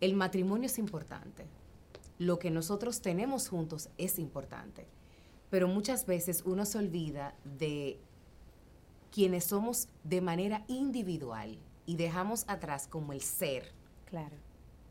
el 0.01 0.15
matrimonio 0.15 0.65
es 0.65 0.77
importante. 0.79 1.46
Lo 2.17 2.39
que 2.39 2.50
nosotros 2.50 3.01
tenemos 3.01 3.48
juntos 3.48 3.89
es 3.98 4.17
importante 4.17 4.88
pero 5.50 5.67
muchas 5.67 6.06
veces 6.06 6.44
uno 6.46 6.65
se 6.65 6.77
olvida 6.77 7.34
de 7.44 8.00
quienes 9.12 9.46
somos 9.46 9.88
de 10.03 10.22
manera 10.22 10.65
individual 10.67 11.58
y 11.86 11.96
dejamos 11.96 12.44
atrás 12.48 12.88
como 12.88 13.13
el 13.13 13.22
ser. 13.22 13.72
Claro. 14.06 14.36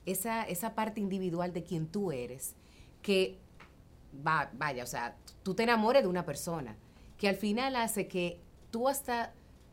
Esa, 0.06 0.44
esa 0.44 0.74
parte 0.74 1.00
individual 1.00 1.52
de 1.52 1.62
quien 1.62 1.86
tú 1.86 2.10
eres, 2.12 2.54
que 3.02 3.38
va, 4.26 4.50
vaya, 4.54 4.84
o 4.84 4.86
sea, 4.86 5.16
tú 5.42 5.54
te 5.54 5.64
enamores 5.64 6.02
de 6.02 6.08
una 6.08 6.24
persona, 6.24 6.76
que 7.16 7.28
al 7.28 7.36
final 7.36 7.76
hace 7.76 8.08
que 8.08 8.40
tú 8.70 8.88
hasta 8.88 9.32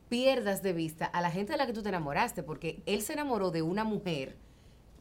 pierdas 0.09 0.61
de 0.61 0.73
vista 0.73 1.05
a 1.05 1.21
la 1.21 1.31
gente 1.31 1.53
de 1.53 1.57
la 1.57 1.65
que 1.65 1.73
tú 1.73 1.81
te 1.81 1.89
enamoraste, 1.89 2.43
porque 2.43 2.83
él 2.85 3.01
se 3.01 3.13
enamoró 3.13 3.51
de 3.51 3.61
una 3.61 3.83
mujer 3.83 4.37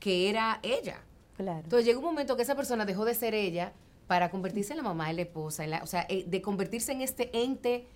que 0.01 0.31
era 0.31 0.59
ella. 0.63 1.05
Claro. 1.37 1.61
Entonces 1.61 1.87
llega 1.87 1.99
un 1.99 2.05
momento 2.05 2.37
que 2.37 2.43
esa 2.43 2.55
persona 2.55 2.85
dejó 2.85 3.05
de 3.05 3.15
ser 3.15 3.35
ella 3.35 3.73
para 4.07 4.31
convertirse 4.31 4.73
en 4.73 4.79
la 4.79 4.83
mamá, 4.83 5.11
en 5.11 5.17
la 5.17 5.23
esposa, 5.23 5.65
o 5.83 5.87
sea, 5.87 6.07
eh, 6.09 6.25
de 6.27 6.43
convertirse 6.43 6.93
en 6.93 7.01
este 7.01 7.31
ente 7.43 7.87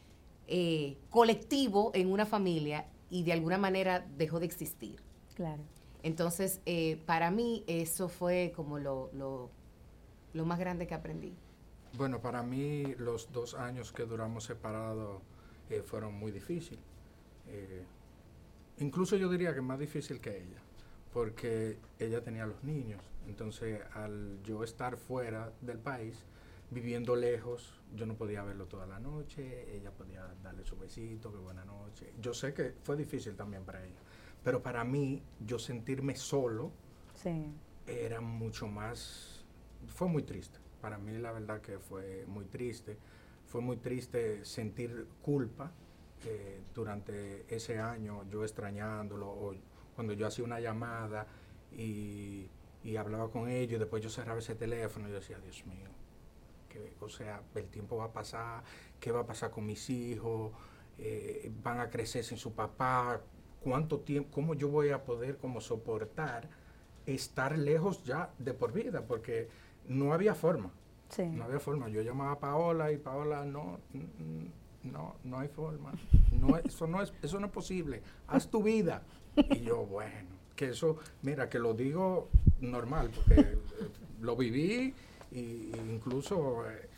eh, 0.47 0.97
colectivo 1.11 1.91
en 1.95 2.11
una 2.11 2.25
familia 2.25 2.87
y 3.11 3.25
de 3.25 3.33
alguna 3.33 3.59
manera 3.59 4.07
dejó 4.17 4.39
de 4.41 4.47
existir. 4.47 5.03
Claro. 5.35 5.63
Entonces, 6.03 6.61
eh, 6.67 7.03
para 7.05 7.31
mí 7.31 7.65
eso 7.67 8.09
fue 8.09 8.53
como 8.55 8.79
lo, 8.79 9.11
lo, 9.13 9.51
lo, 10.33 10.45
más 10.47 10.59
grande 10.59 10.87
que 10.87 10.95
aprendí. 10.95 11.35
Bueno, 11.97 12.21
para 12.21 12.43
mí 12.43 12.95
los 12.99 13.33
dos 13.33 13.55
años 13.55 13.93
que 13.93 14.05
duramos 14.05 14.45
separados 14.45 15.23
fueron 15.85 16.15
muy 16.15 16.31
difíciles. 16.33 16.85
incluso 18.79 19.17
yo 19.17 19.29
diría 19.29 19.55
que 19.55 19.61
más 19.61 19.79
difícil 19.79 20.21
que 20.21 20.37
ella, 20.37 20.61
porque 21.13 21.79
ella 21.99 22.23
tenía 22.23 22.47
los 22.47 22.63
niños 22.63 23.03
entonces, 23.29 23.81
al 23.95 24.41
yo 24.45 24.63
estar 24.63 24.97
fuera 24.97 25.53
del 25.61 25.79
país, 25.79 26.25
viviendo 26.71 27.17
lejos, 27.17 27.81
yo 27.95 28.07
no 28.07 28.15
podía 28.15 28.43
verlo 28.43 28.67
toda 28.67 28.87
la 28.87 28.99
noche, 28.99 29.77
ella 29.77 29.91
podía 29.91 30.27
darle 30.43 30.65
su 30.65 30.77
besito, 30.77 31.33
que 31.33 31.39
buena 31.39 31.65
noche. 31.65 32.13
Yo 32.21 32.35
sé 32.35 32.55
que 32.55 32.75
fue 32.83 32.97
difícil 32.97 33.37
también 33.37 33.65
para 33.65 33.85
ella, 33.85 33.99
pero 34.43 34.63
para 34.63 34.85
mí, 34.85 35.23
yo 35.45 35.59
sentirme 35.59 36.17
solo 36.17 36.71
era 37.87 38.21
mucho 38.21 38.69
más, 38.69 39.45
fue 39.89 40.09
muy 40.09 40.23
triste. 40.23 40.59
Para 40.87 40.99
mí 40.99 41.19
la 41.19 41.33
verdad 41.33 41.61
que 41.61 41.81
fue 41.81 42.25
muy 42.29 42.45
triste. 42.45 42.97
Fue 43.47 43.61
muy 43.61 43.79
triste 43.79 44.45
sentir 44.45 45.09
culpa 45.21 45.73
eh, 46.25 46.61
durante 46.73 47.45
ese 47.53 47.81
año, 47.81 48.23
yo 48.31 48.45
extrañándolo, 48.45 49.29
o 49.29 49.53
cuando 49.97 50.13
yo 50.13 50.29
hacía 50.29 50.45
una 50.45 50.61
llamada 50.61 51.27
y 51.73 52.49
y 52.87 52.97
hablaba 52.97 53.29
con 53.33 53.49
ellos, 53.49 53.81
después 53.81 54.01
yo 54.01 54.09
cerraba 54.09 54.39
ese 54.39 54.55
teléfono 54.55 55.09
y 55.09 55.11
yo 55.11 55.17
decía, 55.17 55.41
Dios 55.41 55.67
mío, 55.67 55.89
o 57.01 57.09
sea, 57.09 57.43
el 57.57 57.67
tiempo 57.67 57.97
va 57.97 58.05
a 58.05 58.13
pasar, 58.13 58.63
¿qué 59.01 59.11
va 59.11 59.23
a 59.23 59.27
pasar 59.27 59.51
con 59.51 59.67
mis 59.67 59.91
hijos? 59.91 60.53
Eh, 60.97 61.51
van 61.65 61.81
a 61.81 61.91
crecer 61.91 62.23
sin 62.23 62.39
su 62.39 62.53
papá, 62.55 63.21
¿cuánto 63.61 63.99
tiempo, 63.99 64.31
cómo 64.33 64.55
yo 64.55 64.69
voy 64.69 64.91
a 64.91 65.05
poder 65.05 65.37
como 65.37 65.61
soportar 65.61 66.49
estar 67.07 67.59
lejos 67.59 68.05
ya 68.05 68.33
de 68.39 68.55
por 68.55 68.73
vida? 68.73 69.05
Porque 69.05 69.49
no 69.89 70.13
había 70.13 70.35
forma. 70.35 70.71
No 71.19 71.45
había 71.45 71.61
forma. 71.61 71.89
Yo 71.89 72.03
llamaba 72.03 72.33
a 72.33 72.39
Paola 72.39 72.91
y 72.91 72.97
Paola, 72.97 73.45
no, 73.45 73.79
no, 74.83 75.15
no 75.23 75.39
hay 75.39 75.49
forma. 75.49 75.93
No, 76.33 76.57
eso, 76.65 76.87
no 76.87 77.03
es, 77.03 77.13
eso 77.23 77.39
no 77.39 77.47
es 77.47 77.53
posible. 77.53 78.03
Haz 78.27 78.49
tu 78.49 78.63
vida. 78.63 79.03
Y 79.37 79.61
yo, 79.61 79.85
bueno 79.87 80.37
que 80.57 80.71
eso, 80.71 80.97
mira, 81.23 81.49
que 81.49 81.59
lo 81.59 81.75
digo 81.75 82.31
normal, 82.61 83.11
porque 83.15 83.41
eh, 83.41 83.59
lo 84.23 84.35
viví 84.35 84.93
e 85.31 85.71
incluso 85.93 86.69
eh, 86.69 86.89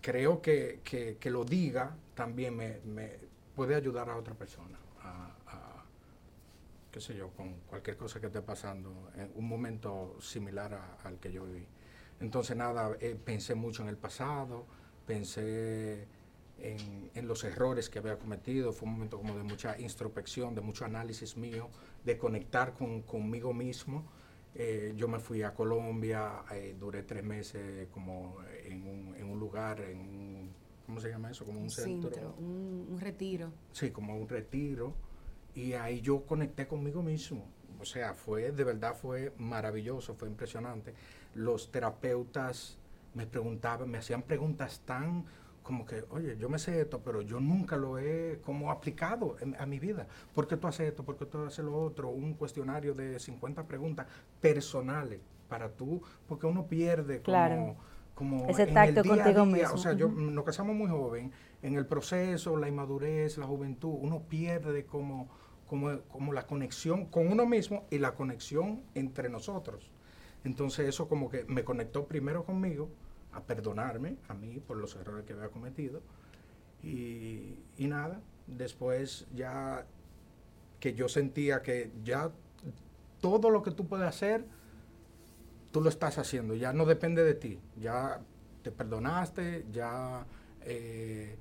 creo 0.00 0.40
que, 0.40 0.80
que, 0.84 1.30
lo 1.30 1.44
diga 1.44 1.94
también 2.14 2.56
me, 2.56 2.78
me, 2.86 3.10
puede 3.56 3.74
ayudar 3.74 4.08
a 4.08 4.16
otra 4.16 4.34
persona, 4.34 4.78
qué 6.90 7.00
sé 7.00 7.16
yo, 7.16 7.30
con 7.30 7.54
cualquier 7.66 7.96
cosa 7.96 8.20
que 8.20 8.26
esté 8.26 8.42
pasando, 8.42 9.10
en 9.16 9.30
un 9.34 9.48
momento 9.48 10.16
similar 10.20 10.96
al 11.04 11.18
que 11.18 11.32
yo 11.32 11.44
viví. 11.44 11.66
Entonces 12.20 12.56
nada, 12.56 12.96
eh, 13.00 13.16
pensé 13.22 13.54
mucho 13.54 13.82
en 13.82 13.88
el 13.88 13.96
pasado, 13.96 14.66
pensé 15.06 16.08
en, 16.58 17.10
en, 17.14 17.28
los 17.28 17.44
errores 17.44 17.88
que 17.88 17.98
había 18.00 18.18
cometido, 18.18 18.72
fue 18.72 18.88
un 18.88 18.94
momento 18.94 19.18
como 19.18 19.36
de 19.36 19.44
mucha 19.44 19.78
introspección, 19.78 20.54
de 20.54 20.60
mucho 20.60 20.84
análisis 20.84 21.36
mío, 21.36 21.68
de 22.04 22.18
conectar 22.18 22.74
con, 22.74 23.02
conmigo 23.02 23.52
mismo. 23.54 24.04
Eh, 24.54 24.94
yo 24.96 25.06
me 25.06 25.20
fui 25.20 25.42
a 25.42 25.54
Colombia, 25.54 26.42
eh, 26.52 26.74
duré 26.78 27.04
tres 27.04 27.22
meses 27.22 27.88
como 27.92 28.38
en 28.64 28.82
un, 28.82 29.14
en 29.14 29.30
un 29.30 29.38
lugar, 29.38 29.80
en 29.80 30.00
un, 30.00 30.50
¿cómo 30.84 31.00
se 31.00 31.10
llama 31.10 31.30
eso? 31.30 31.44
Como 31.44 31.60
un, 31.60 31.70
centro. 31.70 32.34
un, 32.38 32.98
retiro. 33.00 33.52
Sí, 33.72 33.90
como 33.90 34.16
un 34.16 34.28
retiro. 34.28 34.94
Y 35.54 35.72
ahí 35.72 36.00
yo 36.00 36.24
conecté 36.24 36.66
conmigo 36.66 37.02
mismo. 37.02 37.44
O 37.80 37.84
sea, 37.84 38.14
fue, 38.14 38.52
de 38.52 38.64
verdad 38.64 38.94
fue 38.94 39.32
maravilloso, 39.38 40.14
fue 40.14 40.28
impresionante. 40.28 40.94
Los 41.34 41.70
terapeutas 41.70 42.78
me 43.14 43.26
preguntaban, 43.26 43.90
me 43.90 43.98
hacían 43.98 44.22
preguntas 44.22 44.82
tan 44.84 45.24
como 45.68 45.84
que, 45.84 46.02
oye, 46.08 46.38
yo 46.38 46.48
me 46.48 46.58
sé 46.58 46.80
esto, 46.80 47.02
pero 47.04 47.20
yo 47.20 47.40
nunca 47.40 47.76
lo 47.76 47.98
he 47.98 48.40
como 48.42 48.70
aplicado 48.70 49.36
a 49.58 49.66
mi 49.66 49.78
vida. 49.78 50.06
¿Por 50.34 50.48
qué 50.48 50.56
tú 50.56 50.66
haces 50.66 50.88
esto? 50.88 51.04
¿Por 51.04 51.18
qué 51.18 51.26
tú 51.26 51.44
haces 51.44 51.62
lo 51.62 51.78
otro? 51.78 52.08
Un 52.08 52.32
cuestionario 52.32 52.94
de 52.94 53.18
50 53.18 53.64
preguntas 53.64 54.06
personales 54.40 55.20
para 55.46 55.68
tú, 55.68 56.00
porque 56.26 56.46
uno 56.46 56.66
pierde 56.66 57.20
como... 57.20 57.76
Como 58.18 58.48
Ese 58.48 58.66
tacto 58.66 59.04
contigo 59.04 59.46
mismo. 59.46 59.74
O 59.74 59.78
sea, 59.78 59.92
yo, 59.92 60.08
nos 60.08 60.44
casamos 60.44 60.74
muy 60.74 60.88
joven, 60.88 61.30
en 61.62 61.76
el 61.76 61.86
proceso, 61.86 62.56
la 62.56 62.66
inmadurez, 62.66 63.38
la 63.38 63.46
juventud, 63.46 63.94
uno 64.00 64.24
pierde 64.28 64.86
como, 64.86 65.28
como, 65.68 66.00
como 66.08 66.32
la 66.32 66.44
conexión 66.44 67.06
con 67.06 67.28
uno 67.28 67.46
mismo 67.46 67.86
y 67.92 67.98
la 67.98 68.16
conexión 68.16 68.82
entre 68.96 69.28
nosotros. 69.28 69.92
Entonces 70.42 70.88
eso 70.88 71.06
como 71.06 71.30
que 71.30 71.44
me 71.44 71.62
conectó 71.62 72.08
primero 72.08 72.44
conmigo, 72.44 72.88
a 73.30 73.40
perdonarme 73.40 74.16
a 74.26 74.34
mí 74.34 74.58
por 74.58 74.78
los 74.78 74.96
errores 74.96 75.24
que 75.24 75.34
había 75.34 75.50
cometido. 75.50 76.02
Y, 76.82 77.60
y 77.76 77.86
nada, 77.86 78.20
después 78.48 79.28
ya 79.32 79.86
que 80.80 80.92
yo 80.92 81.08
sentía 81.08 81.62
que 81.62 81.92
ya 82.02 82.32
todo 83.20 83.50
lo 83.50 83.62
que 83.62 83.70
tú 83.70 83.86
puedes 83.86 84.08
hacer, 84.08 84.44
tú 85.78 85.84
lo 85.84 85.90
estás 85.90 86.18
haciendo, 86.18 86.56
ya 86.56 86.72
no 86.72 86.86
depende 86.86 87.22
de 87.22 87.34
ti, 87.34 87.60
ya 87.76 88.18
te 88.64 88.72
perdonaste, 88.72 89.64
ya 89.70 90.26
eh, 90.62 91.38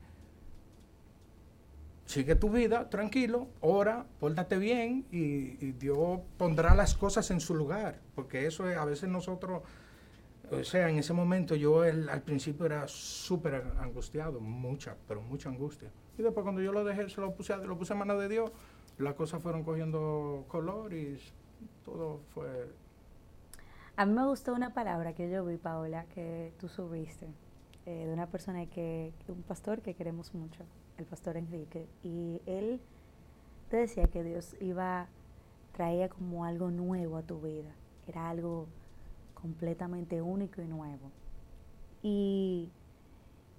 sigue 2.05 2.35
tu 2.35 2.51
vida 2.51 2.87
tranquilo, 2.87 3.47
ora, 3.61 4.05
pórtate 4.19 4.59
bien 4.59 5.07
y, 5.11 5.71
Dios 5.71 6.19
pondrá 6.37 6.75
las 6.75 6.93
cosas 6.93 7.31
en 7.31 7.39
su 7.39 7.55
lugar, 7.55 7.99
porque 8.13 8.45
eso 8.45 8.69
es, 8.69 8.77
a 8.77 8.85
veces 8.85 9.09
nosotros, 9.09 9.63
o 10.51 10.63
sea, 10.63 10.87
en 10.87 10.99
ese 10.99 11.13
momento 11.13 11.55
yo 11.55 11.81
al 11.81 12.21
principio 12.21 12.67
era 12.67 12.87
súper 12.87 13.55
angustiado, 13.79 14.39
mucha, 14.39 14.97
pero 15.07 15.19
mucha 15.19 15.49
angustia. 15.49 15.89
Y 16.15 16.21
después 16.21 16.43
cuando 16.43 16.61
yo 16.61 16.71
lo 16.71 16.83
dejé, 16.83 17.09
se 17.09 17.21
lo 17.21 17.33
puse, 17.33 17.57
lo 17.57 17.75
puse 17.75 17.93
a 17.93 17.95
mano 17.95 18.19
de 18.19 18.29
Dios, 18.29 18.51
las 18.99 19.15
cosas 19.15 19.41
fueron 19.41 19.63
cogiendo 19.63 20.45
color 20.47 20.93
y 20.93 21.19
todo 21.83 22.21
fue... 22.35 22.67
A 23.97 24.05
mí 24.05 24.13
me 24.13 24.27
gustó 24.27 24.53
una 24.53 24.75
palabra 24.75 25.13
que 25.13 25.27
yo 25.27 25.43
vi, 25.43 25.57
Paola, 25.57 26.05
que 26.13 26.53
tú 26.59 26.69
subiste, 26.69 27.25
eh, 27.87 28.05
de 28.05 28.13
una 28.13 28.27
persona 28.27 28.67
que, 28.67 29.11
un 29.27 29.41
pastor 29.41 29.81
que 29.81 29.95
queremos 29.95 30.35
mucho, 30.35 30.63
el 30.99 31.05
pastor 31.05 31.35
Enrique, 31.35 31.87
y 32.03 32.39
él 32.45 32.79
te 33.71 33.77
decía 33.77 34.05
que 34.05 34.23
Dios 34.23 34.55
iba, 34.61 35.07
traía 35.75 36.09
como 36.09 36.45
algo 36.45 36.69
nuevo 36.69 37.17
a 37.17 37.23
tu 37.23 37.41
vida, 37.41 37.71
era 38.07 38.29
algo 38.29 38.67
completamente 39.33 40.21
único 40.21 40.61
y 40.61 40.67
nuevo. 40.67 41.09
Y 42.03 42.69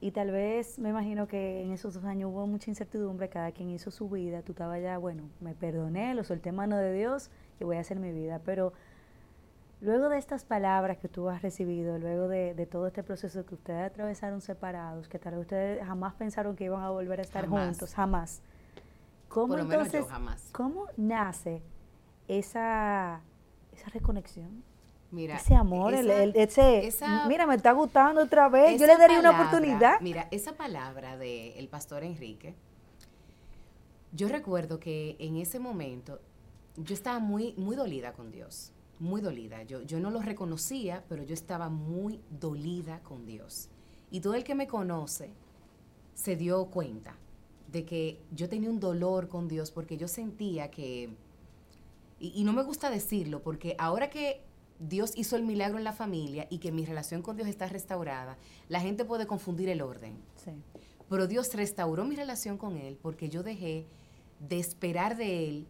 y 0.00 0.12
tal 0.12 0.30
vez 0.30 0.78
me 0.78 0.90
imagino 0.90 1.26
que 1.26 1.62
en 1.62 1.72
esos 1.72 1.94
dos 1.94 2.04
años 2.04 2.30
hubo 2.32 2.46
mucha 2.46 2.70
incertidumbre, 2.70 3.28
cada 3.28 3.50
quien 3.50 3.70
hizo 3.70 3.90
su 3.90 4.08
vida, 4.08 4.42
tú 4.42 4.52
estabas 4.52 4.80
ya, 4.80 4.96
bueno, 4.96 5.24
me 5.40 5.54
perdoné, 5.54 6.14
lo 6.14 6.22
solté 6.22 6.52
mano 6.52 6.76
de 6.76 6.92
Dios 6.92 7.30
y 7.58 7.64
voy 7.64 7.78
a 7.78 7.80
hacer 7.80 7.98
mi 7.98 8.12
vida. 8.12 8.40
Pero 8.44 8.72
luego 9.80 10.08
de 10.08 10.18
estas 10.18 10.44
palabras 10.44 10.98
que 10.98 11.08
tú 11.08 11.28
has 11.28 11.42
recibido, 11.42 11.98
luego 11.98 12.28
de, 12.28 12.66
todo 12.70 12.86
este 12.86 13.02
proceso 13.02 13.44
que 13.46 13.54
ustedes 13.54 13.86
atravesaron 13.86 14.40
separados, 14.40 15.08
que 15.08 15.18
tal 15.18 15.34
vez 15.34 15.42
ustedes 15.42 15.84
jamás 15.86 16.14
pensaron 16.14 16.56
que 16.56 16.64
iban 16.64 16.82
a 16.82 16.90
volver 16.90 17.20
a 17.20 17.22
estar 17.22 17.46
juntos, 17.46 17.94
jamás. 17.94 18.42
¿Cómo 19.28 19.58
entonces, 19.58 20.06
jamás. 20.06 20.48
¿cómo 20.52 20.86
nace 20.96 21.62
esa, 22.28 23.20
esa 23.72 23.90
reconexión? 23.90 24.64
Mira, 25.10 25.36
ese 25.36 25.54
amor, 25.54 25.94
el, 25.94 26.10
ese, 26.34 26.90
mira, 27.28 27.46
me 27.46 27.54
está 27.54 27.72
gustando 27.72 28.22
otra 28.22 28.48
vez, 28.50 28.78
yo 28.78 28.86
le 28.86 28.96
daría 28.98 29.20
una 29.20 29.30
oportunidad. 29.30 30.00
Mira, 30.02 30.28
esa 30.30 30.52
palabra 30.52 31.16
del 31.16 31.66
pastor 31.68 32.04
Enrique, 32.04 32.54
yo 34.12 34.28
recuerdo 34.28 34.78
que 34.80 35.16
en 35.18 35.36
ese 35.36 35.58
momento 35.58 36.20
yo 36.76 36.94
estaba 36.94 37.18
muy, 37.20 37.54
muy 37.56 37.74
dolida 37.74 38.12
con 38.12 38.30
Dios, 38.30 38.72
muy 39.00 39.20
dolida. 39.20 39.62
Yo, 39.62 39.82
yo 39.82 40.00
no 40.00 40.10
lo 40.10 40.20
reconocía, 40.20 41.04
pero 41.08 41.22
yo 41.22 41.34
estaba 41.34 41.68
muy 41.68 42.20
dolida 42.40 43.00
con 43.02 43.26
Dios. 43.26 43.68
Y 44.10 44.20
todo 44.20 44.34
el 44.34 44.44
que 44.44 44.54
me 44.54 44.66
conoce 44.66 45.30
se 46.14 46.36
dio 46.36 46.66
cuenta 46.66 47.16
de 47.70 47.84
que 47.84 48.20
yo 48.32 48.48
tenía 48.48 48.70
un 48.70 48.80
dolor 48.80 49.28
con 49.28 49.46
Dios 49.46 49.70
porque 49.70 49.96
yo 49.96 50.08
sentía 50.08 50.70
que, 50.70 51.10
y 52.18 52.42
no 52.44 52.52
me 52.52 52.62
gusta 52.62 52.90
decirlo, 52.90 53.42
porque 53.42 53.76
ahora 53.78 54.10
que 54.10 54.40
Dios 54.80 55.12
hizo 55.16 55.36
el 55.36 55.42
milagro 55.42 55.78
en 55.78 55.84
la 55.84 55.92
familia 55.92 56.46
y 56.50 56.58
que 56.58 56.72
mi 56.72 56.84
relación 56.84 57.22
con 57.22 57.36
Dios 57.36 57.48
está 57.48 57.68
restaurada, 57.68 58.38
la 58.68 58.80
gente 58.80 59.04
puede 59.04 59.26
confundir 59.26 59.68
el 59.68 59.82
orden. 59.82 60.16
Pero 61.08 61.26
Dios 61.26 61.52
restauró 61.54 62.04
mi 62.04 62.16
relación 62.16 62.58
con 62.58 62.76
Él 62.76 62.98
porque 63.00 63.28
yo 63.28 63.42
dejé 63.42 63.86
de 64.40 64.58
esperar 64.58 65.16
de 65.16 65.48
Él 65.48 65.66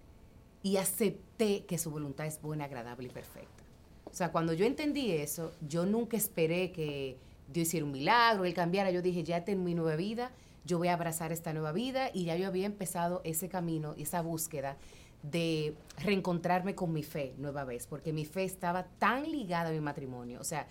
y 0.62 0.76
acepté 0.76 1.64
que 1.64 1.78
su 1.78 1.90
voluntad 1.90 2.26
es 2.26 2.40
buena, 2.40 2.64
agradable 2.64 3.08
y 3.08 3.10
perfecta. 3.10 3.64
O 4.10 4.14
sea, 4.14 4.32
cuando 4.32 4.52
yo 4.52 4.64
entendí 4.64 5.12
eso, 5.12 5.52
yo 5.66 5.86
nunca 5.86 6.16
esperé 6.16 6.72
que 6.72 7.18
Dios 7.52 7.68
hiciera 7.68 7.86
un 7.86 7.92
milagro, 7.92 8.44
Él 8.44 8.54
cambiara. 8.54 8.90
Yo 8.90 9.02
dije, 9.02 9.22
ya 9.22 9.44
tengo 9.44 9.62
mi 9.62 9.74
nueva 9.74 9.96
vida, 9.96 10.32
yo 10.64 10.78
voy 10.78 10.88
a 10.88 10.94
abrazar 10.94 11.32
esta 11.32 11.52
nueva 11.52 11.72
vida 11.72 12.10
y 12.12 12.24
ya 12.24 12.36
yo 12.36 12.46
había 12.46 12.66
empezado 12.66 13.20
ese 13.24 13.48
camino, 13.48 13.94
esa 13.98 14.22
búsqueda 14.22 14.76
de 15.22 15.74
reencontrarme 15.98 16.74
con 16.74 16.92
mi 16.92 17.02
fe 17.02 17.34
nueva 17.38 17.64
vez, 17.64 17.86
porque 17.86 18.12
mi 18.12 18.24
fe 18.24 18.44
estaba 18.44 18.84
tan 18.98 19.30
ligada 19.30 19.70
a 19.70 19.72
mi 19.72 19.80
matrimonio. 19.80 20.40
O 20.40 20.44
sea, 20.44 20.66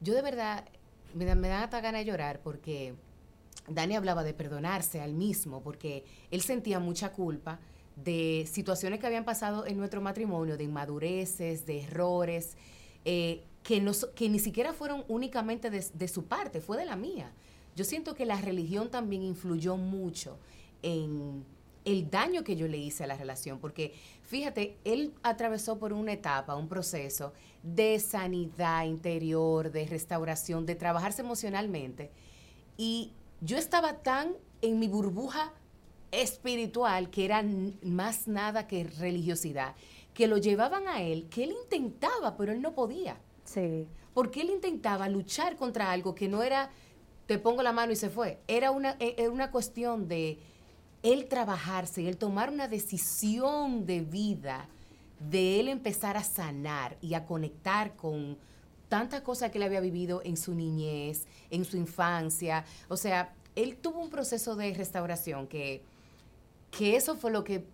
yo 0.00 0.14
de 0.14 0.22
verdad 0.22 0.64
me, 1.14 1.24
da, 1.24 1.34
me 1.34 1.48
dan 1.48 1.64
hasta 1.64 1.80
ganas 1.80 2.00
de 2.00 2.10
llorar 2.10 2.40
porque 2.40 2.94
Dani 3.68 3.96
hablaba 3.96 4.24
de 4.24 4.34
perdonarse 4.34 5.00
al 5.00 5.14
mismo, 5.14 5.62
porque 5.62 6.04
él 6.30 6.42
sentía 6.42 6.78
mucha 6.78 7.12
culpa 7.12 7.58
de 7.96 8.46
situaciones 8.50 9.00
que 9.00 9.06
habían 9.06 9.24
pasado 9.24 9.66
en 9.66 9.78
nuestro 9.78 10.00
matrimonio, 10.00 10.56
de 10.56 10.64
inmadureces, 10.64 11.66
de 11.66 11.82
errores, 11.82 12.56
eh, 13.04 13.42
que, 13.62 13.80
no, 13.80 13.92
que 14.14 14.28
ni 14.28 14.38
siquiera 14.38 14.72
fueron 14.72 15.04
únicamente 15.08 15.70
de, 15.70 15.84
de 15.92 16.08
su 16.08 16.26
parte, 16.26 16.60
fue 16.60 16.76
de 16.76 16.84
la 16.84 16.96
mía. 16.96 17.32
Yo 17.74 17.84
siento 17.84 18.14
que 18.14 18.26
la 18.26 18.40
religión 18.40 18.90
también 18.90 19.22
influyó 19.22 19.76
mucho 19.76 20.38
en 20.82 21.44
el 21.84 22.10
daño 22.10 22.42
que 22.42 22.56
yo 22.56 22.68
le 22.68 22.78
hice 22.78 23.04
a 23.04 23.06
la 23.06 23.16
relación, 23.16 23.58
porque 23.60 23.94
fíjate, 24.22 24.76
él 24.84 25.14
atravesó 25.22 25.78
por 25.78 25.92
una 25.92 26.12
etapa, 26.12 26.56
un 26.56 26.68
proceso 26.68 27.32
de 27.62 27.98
sanidad 28.00 28.84
interior, 28.84 29.70
de 29.70 29.86
restauración, 29.86 30.66
de 30.66 30.74
trabajarse 30.74 31.22
emocionalmente, 31.22 32.10
y 32.76 33.12
yo 33.40 33.56
estaba 33.56 34.02
tan 34.02 34.34
en 34.62 34.78
mi 34.78 34.88
burbuja 34.88 35.52
espiritual, 36.16 37.10
que 37.10 37.24
era 37.24 37.44
más 37.82 38.26
nada 38.26 38.66
que 38.66 38.84
religiosidad, 38.84 39.74
que 40.14 40.26
lo 40.26 40.38
llevaban 40.38 40.88
a 40.88 41.02
él, 41.02 41.28
que 41.28 41.44
él 41.44 41.54
intentaba, 41.62 42.36
pero 42.36 42.52
él 42.52 42.62
no 42.62 42.74
podía. 42.74 43.18
Sí. 43.44 43.86
Porque 44.14 44.40
él 44.40 44.50
intentaba 44.50 45.08
luchar 45.08 45.56
contra 45.56 45.90
algo 45.90 46.14
que 46.14 46.28
no 46.28 46.42
era, 46.42 46.70
te 47.26 47.38
pongo 47.38 47.62
la 47.62 47.72
mano 47.72 47.92
y 47.92 47.96
se 47.96 48.08
fue. 48.08 48.40
Era 48.48 48.70
una, 48.70 48.96
e, 48.98 49.14
era 49.18 49.30
una 49.30 49.50
cuestión 49.50 50.08
de 50.08 50.38
él 51.02 51.26
trabajarse, 51.28 52.08
él 52.08 52.16
tomar 52.16 52.50
una 52.50 52.66
decisión 52.66 53.84
de 53.86 54.00
vida, 54.00 54.68
de 55.20 55.60
él 55.60 55.68
empezar 55.68 56.16
a 56.16 56.24
sanar 56.24 56.96
y 57.00 57.14
a 57.14 57.24
conectar 57.24 57.94
con 57.94 58.38
tantas 58.88 59.20
cosas 59.20 59.50
que 59.50 59.58
él 59.58 59.64
había 59.64 59.80
vivido 59.80 60.22
en 60.24 60.36
su 60.36 60.54
niñez, 60.54 61.26
en 61.50 61.64
su 61.64 61.76
infancia. 61.76 62.64
O 62.88 62.96
sea, 62.96 63.34
él 63.54 63.76
tuvo 63.76 64.00
un 64.00 64.10
proceso 64.10 64.56
de 64.56 64.72
restauración 64.74 65.46
que, 65.46 65.82
que 66.70 66.96
eso 66.96 67.16
fue 67.16 67.30
lo 67.30 67.44
que, 67.44 67.66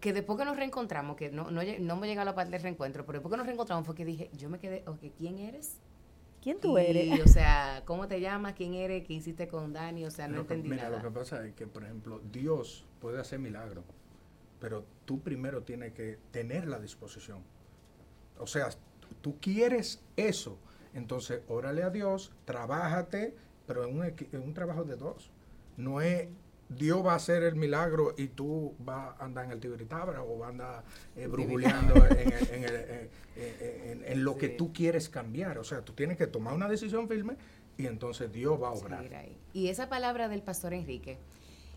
que 0.00 0.12
después 0.12 0.38
que 0.38 0.44
nos 0.44 0.56
reencontramos, 0.56 1.16
que 1.16 1.30
no, 1.30 1.50
no, 1.50 1.62
no 1.80 1.96
me 1.96 2.06
llega 2.06 2.22
a 2.22 2.24
la 2.24 2.34
parte 2.34 2.52
del 2.52 2.62
reencuentro, 2.62 3.04
pero 3.06 3.18
después 3.18 3.30
que 3.32 3.36
nos 3.38 3.46
reencontramos 3.46 3.86
fue 3.86 3.94
que 3.94 4.04
dije, 4.04 4.30
yo 4.34 4.48
me 4.48 4.58
quedé, 4.58 4.84
ok, 4.86 5.00
¿quién 5.16 5.38
eres? 5.38 5.78
¿Quién 6.44 6.60
tú 6.60 6.76
eres? 6.76 7.20
O 7.24 7.26
sea, 7.26 7.82
¿cómo 7.86 8.06
te 8.06 8.20
llamas? 8.20 8.52
¿Quién 8.52 8.74
eres? 8.74 9.06
¿Qué 9.06 9.14
hiciste 9.14 9.48
con 9.48 9.72
Dani? 9.72 10.04
O 10.04 10.10
sea, 10.10 10.28
no 10.28 10.40
entendí 10.42 10.68
mira, 10.68 10.90
nada. 10.90 10.98
lo 10.98 11.08
que 11.08 11.18
pasa 11.18 11.46
es 11.46 11.54
que, 11.54 11.66
por 11.66 11.84
ejemplo, 11.84 12.20
Dios 12.30 12.84
puede 13.00 13.18
hacer 13.18 13.38
milagros, 13.38 13.82
pero 14.60 14.84
tú 15.06 15.22
primero 15.22 15.62
tienes 15.62 15.94
que 15.94 16.18
tener 16.32 16.68
la 16.68 16.78
disposición. 16.78 17.42
O 18.38 18.46
sea, 18.46 18.68
tú 19.22 19.38
quieres 19.40 20.02
eso, 20.16 20.58
entonces 20.92 21.40
órale 21.48 21.82
a 21.82 21.88
Dios, 21.88 22.30
trabájate, 22.44 23.34
pero 23.66 23.86
en 23.86 23.96
un, 23.96 24.04
en 24.04 24.42
un 24.42 24.52
trabajo 24.52 24.84
de 24.84 24.96
dos. 24.96 25.30
No 25.78 26.02
es 26.02 26.28
Dios 26.68 27.04
va 27.04 27.12
a 27.12 27.16
hacer 27.16 27.42
el 27.42 27.56
milagro 27.56 28.14
y 28.16 28.28
tú 28.28 28.74
vas 28.78 29.14
a 29.18 29.24
andar 29.24 29.44
en 29.46 29.52
el 29.52 29.60
tiberitabra 29.60 30.22
o 30.22 30.38
vas 30.38 30.48
a 30.48 30.50
andar 30.50 30.84
eh, 31.16 31.28
en, 34.06 34.24
lo 34.24 34.36
que 34.36 34.48
tú 34.48 34.72
quieres 34.72 35.08
cambiar. 35.08 35.58
O 35.58 35.64
sea, 35.64 35.82
tú 35.82 35.92
tienes 35.92 36.16
que 36.16 36.26
tomar 36.26 36.54
una 36.54 36.68
decisión 36.68 37.08
firme 37.08 37.36
y 37.76 37.86
entonces 37.86 38.32
Dios 38.32 38.60
va 38.62 38.68
a 38.68 38.72
obrar. 38.72 39.04
y 39.52 39.68
esa 39.68 39.88
palabra 39.88 40.28
del 40.28 40.42
pastor 40.42 40.74
Enrique, 40.74 41.18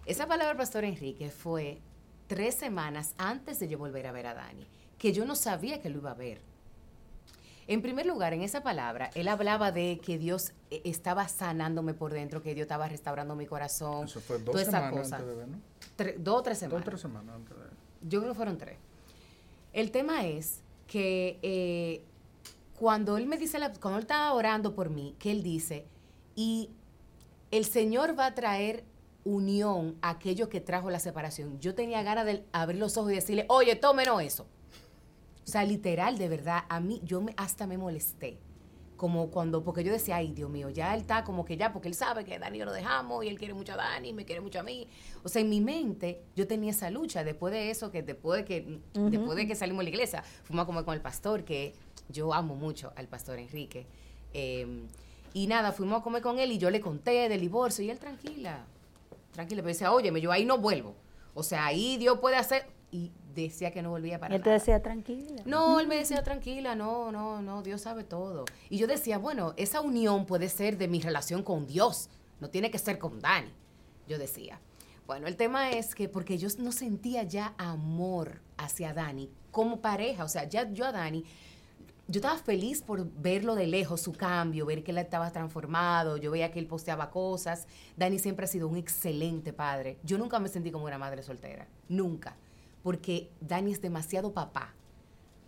esa 0.05 0.27
palabra 0.27 0.49
del 0.49 0.57
pastor 0.57 0.85
Enrique 0.85 1.29
fue 1.29 1.79
tres 2.27 2.55
semanas 2.55 3.13
antes 3.17 3.59
de 3.59 3.67
yo 3.67 3.77
volver 3.77 4.07
a 4.07 4.11
ver 4.11 4.27
a 4.27 4.33
Dani, 4.33 4.67
que 4.97 5.13
yo 5.13 5.25
no 5.25 5.35
sabía 5.35 5.81
que 5.81 5.89
lo 5.89 5.99
iba 5.99 6.11
a 6.11 6.15
ver. 6.15 6.39
En 7.67 7.81
primer 7.81 8.05
lugar, 8.05 8.33
en 8.33 8.43
esa 8.43 8.63
palabra, 8.63 9.09
él 9.13 9.27
hablaba 9.27 9.73
de 9.73 9.99
que 10.01 10.17
Dios 10.17 10.53
eh, 10.71 10.81
estaba 10.85 11.27
sanándome 11.27 11.93
por 11.93 12.13
dentro, 12.13 12.41
que 12.41 12.55
Dios 12.55 12.63
estaba 12.63 12.87
restaurando 12.87 13.35
mi 13.35 13.45
corazón. 13.45 14.05
Eso 14.05 14.21
fue 14.21 14.39
dos 14.39 14.61
semanas 14.61 15.11
antes 15.11 15.27
de 15.27 15.35
ver, 15.35 15.47
¿no? 15.47 15.57
dos 16.19 16.39
o 16.39 16.43
tres 16.43 16.59
semanas. 16.59 16.79
Dos 16.79 16.87
o 16.87 16.89
tres 16.89 17.01
semanas 17.01 17.35
antes 17.35 17.57
de 17.57 17.63
ver. 17.63 17.73
Yo 18.01 18.19
creo 18.19 18.31
que 18.31 18.37
fueron 18.37 18.57
tres. 18.57 18.77
El 19.73 19.91
tema 19.91 20.25
es 20.25 20.61
que 20.87 21.39
eh, 21.41 22.03
cuando 22.79 23.17
él 23.17 23.27
me 23.27 23.37
dice, 23.37 23.59
cuando 23.81 23.97
él 23.97 24.03
estaba 24.03 24.33
orando 24.33 24.73
por 24.73 24.89
mí, 24.89 25.15
que 25.19 25.31
él 25.31 25.43
dice, 25.43 25.85
y 26.35 26.69
el 27.51 27.65
Señor 27.65 28.17
va 28.17 28.27
a 28.27 28.35
traer 28.35 28.85
unión 29.25 29.97
a 30.01 30.11
aquello 30.11 30.47
que 30.47 30.61
trajo 30.61 30.89
la 30.89 30.99
separación. 30.99 31.59
Yo 31.59 31.75
tenía 31.75 32.01
ganas 32.01 32.25
de 32.25 32.45
abrir 32.53 32.79
los 32.79 32.95
ojos 32.95 33.11
y 33.11 33.15
decirle, 33.15 33.45
oye, 33.49 33.75
tómenos 33.75 34.21
eso. 34.21 34.47
O 35.47 35.49
sea, 35.49 35.63
literal, 35.63 36.17
de 36.17 36.27
verdad, 36.27 36.65
a 36.67 36.81
mí, 36.81 36.99
yo 37.05 37.21
me, 37.21 37.33
hasta 37.37 37.67
me 37.67 37.77
molesté. 37.77 38.37
Como 38.97 39.29
cuando, 39.29 39.63
porque 39.63 39.83
yo 39.83 39.93
decía, 39.93 40.17
ay, 40.17 40.33
Dios 40.33 40.49
mío, 40.49 40.69
ya 40.69 40.93
él 40.93 41.01
está 41.01 41.23
como 41.23 41.45
que 41.45 41.55
ya, 41.55 41.71
porque 41.71 41.87
él 41.87 41.93
sabe 41.93 42.25
que 42.25 42.37
Dani 42.37 42.57
y 42.57 42.59
yo 42.59 42.65
lo 42.65 42.73
dejamos 42.73 43.23
y 43.23 43.29
él 43.29 43.37
quiere 43.37 43.53
mucho 43.53 43.73
a 43.73 43.77
Dani, 43.77 44.11
me 44.11 44.25
quiere 44.25 44.41
mucho 44.41 44.59
a 44.59 44.63
mí. 44.63 44.89
O 45.23 45.29
sea, 45.29 45.41
en 45.41 45.49
mi 45.49 45.61
mente 45.61 46.21
yo 46.35 46.47
tenía 46.47 46.71
esa 46.71 46.89
lucha 46.89 47.23
después 47.23 47.53
de 47.53 47.69
eso, 47.69 47.91
que 47.91 48.03
después 48.03 48.39
de 48.39 48.45
que, 48.45 48.79
después 48.93 49.37
de 49.37 49.47
que 49.47 49.55
salimos 49.55 49.79
de 49.79 49.83
la 49.85 49.89
iglesia, 49.91 50.23
fuimos 50.43 50.63
a 50.63 50.65
comer 50.65 50.83
con 50.83 50.95
el 50.95 51.01
pastor, 51.01 51.45
que 51.45 51.73
yo 52.09 52.33
amo 52.33 52.55
mucho 52.55 52.91
al 52.97 53.07
pastor 53.07 53.39
Enrique. 53.39 53.85
Em, 54.33 54.87
y 55.33 55.47
nada, 55.47 55.71
fuimos 55.71 56.01
a 56.01 56.03
comer 56.03 56.21
con 56.21 56.39
él 56.39 56.51
y 56.51 56.57
yo 56.57 56.69
le 56.71 56.81
conté 56.81 57.29
del 57.29 57.39
divorcio 57.39 57.85
y 57.85 57.89
él 57.89 57.99
tranquila, 57.99 58.65
tranquila, 59.31 59.61
pero 59.61 59.73
decía, 59.73 59.93
oye, 59.93 60.11
yo 60.19 60.31
ahí 60.31 60.43
no 60.43 60.57
vuelvo. 60.57 60.95
O 61.35 61.43
sea, 61.43 61.67
ahí 61.67 61.95
Dios 61.97 62.19
puede 62.19 62.35
hacer, 62.35 62.65
y 62.91 63.11
decía 63.43 63.71
que 63.71 63.81
no 63.81 63.89
volvía 63.89 64.19
para 64.19 64.33
¿Y 64.33 64.37
él 64.37 64.43
te 64.43 64.49
decía 64.49 64.81
tranquila? 64.81 65.43
No, 65.45 65.79
él 65.79 65.87
me 65.87 65.97
decía 65.97 66.23
tranquila, 66.23 66.75
no, 66.75 67.11
no, 67.11 67.41
no, 67.41 67.63
Dios 67.63 67.81
sabe 67.81 68.03
todo. 68.03 68.45
Y 68.69 68.77
yo 68.77 68.87
decía, 68.87 69.17
bueno, 69.17 69.53
esa 69.57 69.81
unión 69.81 70.25
puede 70.25 70.49
ser 70.49 70.77
de 70.77 70.87
mi 70.87 70.99
relación 70.99 71.43
con 71.43 71.67
Dios, 71.67 72.09
no 72.39 72.49
tiene 72.49 72.71
que 72.71 72.77
ser 72.79 72.97
con 72.97 73.19
Dani, 73.19 73.51
yo 74.07 74.17
decía. 74.17 74.59
Bueno, 75.05 75.27
el 75.27 75.37
tema 75.37 75.71
es 75.71 75.95
que 75.95 76.09
porque 76.09 76.37
yo 76.37 76.49
no 76.59 76.71
sentía 76.71 77.23
ya 77.23 77.53
amor 77.57 78.41
hacia 78.57 78.93
Dani 78.93 79.29
como 79.51 79.79
pareja, 79.79 80.23
o 80.23 80.29
sea, 80.29 80.43
ya 80.43 80.71
yo 80.71 80.85
a 80.85 80.91
Dani, 80.91 81.23
yo 82.09 82.19
estaba 82.19 82.37
feliz 82.37 82.81
por 82.81 83.05
verlo 83.05 83.55
de 83.55 83.67
lejos, 83.67 84.01
su 84.01 84.13
cambio, 84.13 84.65
ver 84.65 84.83
que 84.83 84.91
él 84.91 84.97
estaba 84.97 85.31
transformado, 85.31 86.17
yo 86.17 86.31
veía 86.31 86.51
que 86.51 86.59
él 86.59 86.67
posteaba 86.67 87.09
cosas. 87.09 87.67
Dani 87.97 88.17
siempre 88.17 88.45
ha 88.45 88.47
sido 88.47 88.67
un 88.67 88.77
excelente 88.77 89.51
padre. 89.51 89.97
Yo 90.03 90.17
nunca 90.17 90.39
me 90.39 90.47
sentí 90.47 90.71
como 90.71 90.85
una 90.85 90.97
madre 90.97 91.21
soltera, 91.21 91.67
nunca 91.89 92.35
porque 92.87 93.29
Dani 93.41 93.73
es 93.73 93.81
demasiado 93.81 94.31
papá 94.31 94.73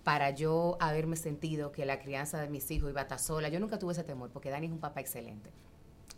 para 0.04 0.32
yo 0.32 0.76
haberme 0.82 1.16
sentido 1.16 1.72
que 1.72 1.86
la 1.86 1.98
crianza 1.98 2.42
de 2.42 2.50
mis 2.50 2.70
hijos 2.70 2.90
iba 2.90 3.00
a 3.00 3.04
estar 3.04 3.18
sola. 3.18 3.48
Yo 3.48 3.62
nunca 3.62 3.80
tuve 3.80 3.94
ese 3.94 4.04
temor, 4.04 4.30
porque 4.30 4.50
Dani 4.50 4.66
es 4.66 4.74
un 4.74 4.80
papá 4.80 5.00
excelente. 5.00 5.50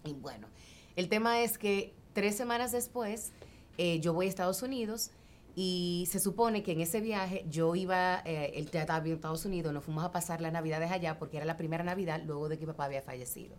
Y 0.04 0.14
bueno, 0.14 0.48
el 0.96 1.10
tema 1.10 1.42
es 1.42 1.60
que 1.60 1.94
tres 2.14 2.36
semanas 2.36 2.72
después 2.72 3.34
eh, 3.78 4.00
yo 4.00 4.16
voy 4.16 4.26
a 4.26 4.30
Estados 4.30 4.64
Unidos 4.64 5.12
y 5.56 6.08
se 6.10 6.20
supone 6.20 6.64
que 6.64 6.72
en 6.72 6.82
ese 6.82 7.02
viaje 7.02 7.46
yo 7.48 7.76
iba, 7.76 8.24
eh, 8.26 8.54
él 8.56 8.72
ya 8.72 8.82
estaba 8.82 9.06
en 9.06 9.14
Estados 9.14 9.46
Unidos, 9.46 9.72
nos 9.72 9.84
fuimos 9.84 10.04
a 10.04 10.12
pasar 10.12 10.42
las 10.42 10.52
navidades 10.52 10.90
allá 10.90 11.20
porque 11.20 11.38
era 11.38 11.46
la 11.46 11.56
primera 11.56 11.84
Navidad 11.84 12.24
luego 12.26 12.50
de 12.50 12.58
que 12.58 12.66
papá 12.66 12.86
había 12.86 13.04
fallecido. 13.04 13.56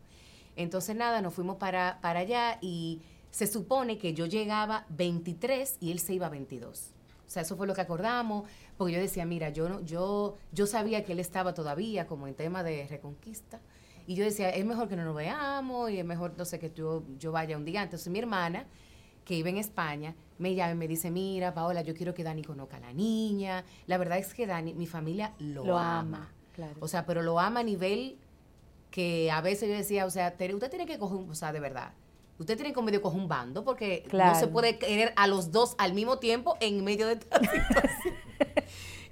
Entonces 0.56 0.96
nada, 0.96 1.22
nos 1.22 1.32
fuimos 1.32 1.58
para, 1.58 2.00
para 2.02 2.18
allá 2.18 2.58
y 2.60 3.02
se 3.30 3.46
supone 3.46 3.98
que 3.98 4.14
yo 4.14 4.26
llegaba 4.26 4.84
23 4.88 5.76
y 5.78 5.92
él 5.92 6.00
se 6.00 6.14
iba 6.14 6.28
22. 6.28 6.94
O 7.32 7.34
sea, 7.34 7.42
eso 7.44 7.56
fue 7.56 7.66
lo 7.66 7.72
que 7.72 7.80
acordamos, 7.80 8.46
porque 8.76 8.92
yo 8.92 9.00
decía, 9.00 9.24
mira, 9.24 9.48
yo, 9.48 9.66
no, 9.66 9.80
yo, 9.80 10.36
yo 10.52 10.66
sabía 10.66 11.02
que 11.02 11.12
él 11.12 11.18
estaba 11.18 11.54
todavía 11.54 12.06
como 12.06 12.28
en 12.28 12.34
tema 12.34 12.62
de 12.62 12.86
reconquista, 12.88 13.58
y 14.06 14.16
yo 14.16 14.22
decía, 14.22 14.50
es 14.50 14.66
mejor 14.66 14.86
que 14.86 14.96
no 14.96 15.04
nos 15.06 15.16
veamos, 15.16 15.90
y 15.90 15.98
es 15.98 16.04
mejor, 16.04 16.34
no 16.36 16.44
sé, 16.44 16.58
que 16.58 16.70
yo, 16.74 17.04
yo 17.18 17.32
vaya 17.32 17.56
un 17.56 17.64
día. 17.64 17.82
Entonces 17.82 18.12
mi 18.12 18.18
hermana, 18.18 18.66
que 19.24 19.34
iba 19.34 19.48
en 19.48 19.56
España, 19.56 20.14
me 20.36 20.54
llama 20.54 20.72
y 20.72 20.74
me 20.74 20.88
dice, 20.88 21.10
mira, 21.10 21.54
Paola, 21.54 21.80
yo 21.80 21.94
quiero 21.94 22.12
que 22.12 22.22
Dani 22.22 22.44
conozca 22.44 22.76
a 22.76 22.80
la 22.80 22.92
niña. 22.92 23.64
La 23.86 23.96
verdad 23.96 24.18
es 24.18 24.34
que 24.34 24.46
Dani, 24.46 24.74
mi 24.74 24.86
familia 24.86 25.32
lo, 25.38 25.78
ama. 25.78 26.30
Claro. 26.54 26.76
O 26.80 26.88
sea, 26.88 27.06
pero 27.06 27.22
lo 27.22 27.40
ama 27.40 27.60
a 27.60 27.64
nivel 27.64 28.18
que 28.90 29.30
a 29.30 29.40
veces 29.40 29.70
yo 29.70 29.74
decía, 29.74 30.04
o 30.04 30.10
sea, 30.10 30.34
usted 30.36 30.68
tiene 30.68 30.84
que 30.84 30.98
coger, 30.98 31.30
o 31.30 31.34
sea, 31.34 31.50
de 31.50 31.60
verdad, 31.60 31.92
usted 32.42 32.56
tiene 32.56 32.72
que 32.72 32.82
medio 32.82 33.00
coger 33.00 33.20
un 33.20 33.28
bando 33.28 33.64
porque 33.64 34.06
no 34.12 34.34
se 34.34 34.46
puede 34.46 34.78
querer 34.78 35.12
a 35.16 35.26
los 35.26 35.50
dos 35.50 35.74
al 35.78 35.94
mismo 35.94 36.18
tiempo 36.18 36.56
en 36.60 36.84
medio 36.84 37.06
de 37.06 37.14
esta 37.14 37.38
situación. 37.40 38.14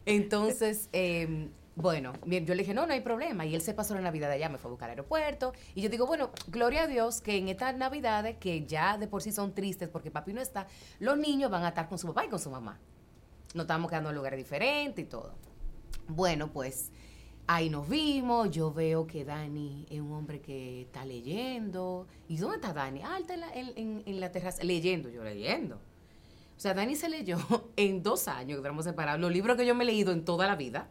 Entonces, 0.06 0.88
em, 0.92 1.50
bueno, 1.76 2.12
yo 2.26 2.54
le 2.54 2.62
dije, 2.62 2.74
no, 2.74 2.86
no 2.86 2.92
hay 2.92 3.00
problema. 3.00 3.46
Y 3.46 3.54
él 3.54 3.62
se 3.62 3.74
pasó 3.74 3.94
la 3.94 4.00
Navidad 4.00 4.30
allá, 4.30 4.48
me 4.48 4.58
fue 4.58 4.68
a 4.68 4.72
buscar 4.72 4.88
al 4.88 4.90
aeropuerto. 4.90 5.52
Y 5.74 5.82
yo 5.82 5.88
digo, 5.88 6.06
bueno, 6.06 6.30
gloria 6.48 6.82
a 6.82 6.86
Dios 6.86 7.20
que 7.20 7.36
en 7.36 7.48
estas 7.48 7.76
Navidades, 7.76 8.36
que 8.38 8.66
ya 8.66 8.98
de 8.98 9.06
por 9.06 9.22
sí 9.22 9.32
son 9.32 9.54
tristes 9.54 9.88
porque 9.88 10.10
papi 10.10 10.32
no 10.32 10.40
está, 10.40 10.66
los 10.98 11.16
niños 11.16 11.50
van 11.50 11.64
a 11.64 11.68
estar 11.68 11.88
con 11.88 11.98
su 11.98 12.08
papá 12.08 12.24
y 12.24 12.28
con 12.28 12.38
su 12.38 12.50
mamá. 12.50 12.78
Nos 13.54 13.64
estamos 13.64 13.90
quedando 13.90 14.10
en 14.10 14.16
lugares 14.16 14.38
diferentes 14.38 15.04
y 15.04 15.08
todo. 15.08 15.34
Bueno, 16.08 16.52
pues 16.52 16.90
Ahí 17.46 17.68
nos 17.68 17.88
vimos, 17.88 18.50
yo 18.50 18.72
veo 18.72 19.06
que 19.06 19.24
Dani 19.24 19.86
es 19.90 20.00
un 20.00 20.12
hombre 20.12 20.40
que 20.40 20.82
está 20.82 21.04
leyendo. 21.04 22.06
¿Y 22.28 22.36
dónde 22.36 22.56
está 22.56 22.72
Dani? 22.72 23.02
Ah, 23.04 23.18
está 23.18 23.34
en 23.34 24.20
la, 24.20 24.30
terraza, 24.30 24.62
leyendo, 24.62 25.08
yo 25.08 25.24
leyendo. 25.24 25.76
O 25.76 26.60
sea, 26.60 26.74
Dani 26.74 26.94
se 26.94 27.08
leyó 27.08 27.38
en 27.76 28.02
dos 28.02 28.28
años 28.28 28.58
que 28.58 28.62
tenemos 28.62 28.84
separados 28.84 29.20
los 29.20 29.32
libros 29.32 29.56
que 29.56 29.66
yo 29.66 29.74
me 29.74 29.84
he 29.84 29.86
leído 29.86 30.12
en 30.12 30.24
toda 30.24 30.46
la 30.46 30.56
vida. 30.56 30.90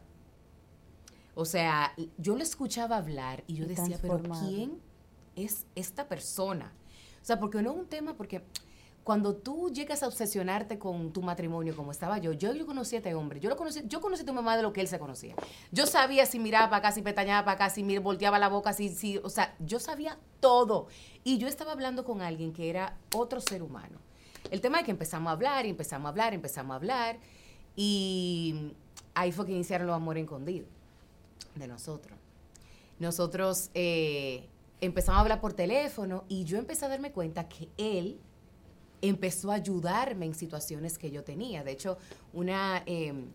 O 1.36 1.46
sea, 1.46 1.94
yo 2.18 2.36
lo 2.36 2.44
escuchaba 2.44 2.98
hablar 2.98 3.44
y 3.48 3.54
yo 3.54 3.66
decía, 3.66 3.98
pero 4.02 4.22
¿quién 4.42 4.82
es 5.36 5.66
esta 5.76 6.10
persona? 6.10 6.74
O 7.22 7.26
sea, 7.26 7.40
porque 7.40 7.62
no 7.62 7.72
es 7.72 7.78
un 7.78 7.88
tema, 7.88 8.18
porque 8.18 8.44
cuando 9.04 9.36
tú 9.36 9.72
llegas 9.72 10.04
a 10.04 10.08
obsesionarte 10.08 10.78
con 10.78 11.12
tu 11.12 11.22
matrimonio, 11.22 11.76
como 11.76 11.92
estaba 11.92 12.18
yo, 12.20 12.34
yo, 12.34 12.54
yo 12.54 12.66
conocí 12.66 12.96
a 12.96 13.00
este 13.00 13.16
hombre, 13.16 13.40
yo 13.40 13.50
lo 13.50 13.56
conocí, 13.56 13.82
yo 13.88 14.02
conocí 14.02 14.24
a 14.24 14.26
tu 14.26 14.34
mamá 14.34 14.56
de 14.56 14.64
lo 14.64 14.72
que 14.74 14.82
él 14.82 14.88
se 14.88 15.00
conocía. 15.00 15.36
Yo 15.72 15.88
sabía 15.88 16.26
si 16.26 16.40
miraba 16.40 16.70
para 16.70 16.78
acá, 16.78 16.92
si 16.92 17.02
pestañaba 17.02 17.44
para 17.46 17.66
acá, 17.66 17.70
si 17.70 17.98
volteaba 18.00 18.38
la 18.38 18.50
boca, 18.50 18.74
si, 18.74 18.90
si, 18.90 19.18
o 19.18 19.30
sea, 19.30 19.56
yo 19.60 19.80
sabía 19.80 20.18
todo. 20.40 20.88
Y 21.24 21.38
yo 21.38 21.48
estaba 21.48 21.72
hablando 21.72 22.04
con 22.04 22.22
alguien 22.22 22.54
que 22.54 22.70
era 22.70 22.98
otro 23.16 23.42
ser 23.42 23.64
humano. 23.64 24.00
El 24.52 24.62
tema 24.62 24.80
es 24.80 24.86
que 24.86 24.92
empezamos 24.92 25.30
a 25.30 25.34
hablar, 25.34 25.66
y 25.66 25.70
empezamos 25.70 26.06
a 26.06 26.10
hablar, 26.10 26.34
empezamos 26.34 26.74
a 26.74 26.76
hablar, 26.76 27.18
y 27.76 28.74
ahí 29.14 29.32
fue 29.32 29.46
que 29.46 29.54
iniciaron 29.54 29.88
los 29.88 29.96
amores 29.96 30.24
escondidos 30.24 30.68
de 31.56 31.68
nosotros. 31.68 32.18
Nosotros 33.00 33.70
eh, 33.74 34.48
empezamos 34.82 35.18
a 35.18 35.22
hablar 35.22 35.42
por 35.42 35.54
teléfono 35.54 36.26
y 36.28 36.44
yo 36.44 36.58
empecé 36.58 36.86
a 36.86 36.90
darme 36.90 37.12
cuenta 37.12 37.48
que 37.48 37.70
él 37.78 38.20
empezó 39.02 39.52
a 39.52 39.56
ayudarme 39.56 40.26
en 40.26 40.36
situaciones 40.36 40.98
que 40.98 41.12
yo 41.12 41.24
tenía. 41.24 41.64
De 41.64 41.72
hecho, 41.72 41.98
una, 42.34 42.84
em, 42.86 43.28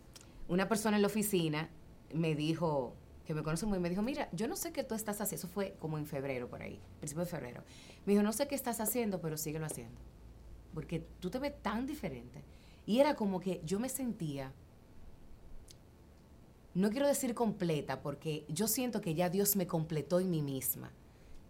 una 0.48 0.68
persona 0.68 0.96
en 0.96 1.02
la 1.02 1.08
oficina 1.08 1.68
me 2.12 2.34
dijo, 2.34 2.94
que 3.26 3.34
me 3.34 3.42
conoce 3.42 3.66
muy 3.66 3.76
bien, 3.76 3.82
me 3.82 3.90
dijo, 3.90 4.02
mira, 4.02 4.28
yo 4.32 4.46
no 4.48 4.56
sé 4.56 4.72
qué 4.72 4.84
tú 4.84 4.94
estás 4.94 5.20
haciendo, 5.20 5.46
eso 5.46 5.48
fue 5.48 5.74
como 5.78 5.98
en 5.98 6.06
febrero 6.06 6.48
por 6.48 6.62
ahí, 6.62 6.80
principio 6.98 7.24
de 7.24 7.30
febrero. 7.30 7.62
Me 8.04 8.12
dijo, 8.12 8.22
no 8.22 8.32
sé 8.32 8.46
qué 8.46 8.54
estás 8.54 8.80
haciendo, 8.80 9.20
pero 9.20 9.36
síguelo 9.36 9.66
haciendo. 9.66 9.98
Porque 10.74 11.00
tú 11.20 11.30
te 11.30 11.38
ves 11.38 11.60
tan 11.62 11.86
diferente. 11.86 12.42
Y 12.86 13.00
era 13.00 13.14
como 13.14 13.40
que 13.40 13.62
yo 13.64 13.80
me 13.80 13.88
sentía, 13.88 14.52
no 16.74 16.90
quiero 16.90 17.06
decir 17.06 17.34
completa, 17.34 18.02
porque 18.02 18.44
yo 18.48 18.68
siento 18.68 19.00
que 19.00 19.14
ya 19.14 19.30
Dios 19.30 19.56
me 19.56 19.66
completó 19.66 20.20
en 20.20 20.30
mí 20.30 20.42
misma 20.42 20.90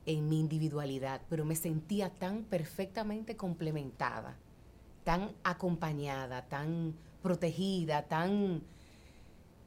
en 0.06 0.28
mi 0.28 0.40
individualidad, 0.40 1.22
pero 1.28 1.44
me 1.44 1.56
sentía 1.56 2.10
tan 2.10 2.44
perfectamente 2.44 3.36
complementada, 3.36 4.36
tan 5.04 5.32
acompañada, 5.42 6.46
tan 6.48 6.94
protegida, 7.22 8.02
tan... 8.02 8.62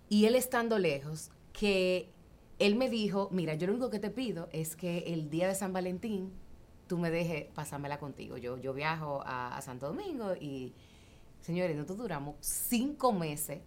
Y 0.10 0.26
él 0.26 0.36
estando 0.36 0.80
lejos, 0.80 1.32
que 1.54 2.10
él 2.60 2.76
me 2.76 2.90
dijo, 2.90 3.30
mira, 3.32 3.56
yo 3.56 3.68
lo 3.68 3.74
único 3.74 3.90
que 3.90 4.00
te 4.00 4.10
pido 4.10 4.48
es 4.52 4.76
que 4.76 5.00
el 5.08 5.30
día 5.30 5.48
de 5.48 5.56
San 5.56 5.74
Valentín 5.74 6.32
tú 6.88 6.98
me 6.98 7.12
dejes 7.12 7.46
pasármela 7.54 8.00
contigo. 8.00 8.38
Yo, 8.38 8.58
yo 8.58 8.74
viajo 8.74 9.22
a, 9.26 9.60
Santo 9.62 9.88
Domingo 9.88 10.34
y, 10.40 10.74
señores, 11.42 11.76
nosotros 11.76 12.00
duramos 12.00 12.36
cinco 12.40 13.12
meses 13.12 13.60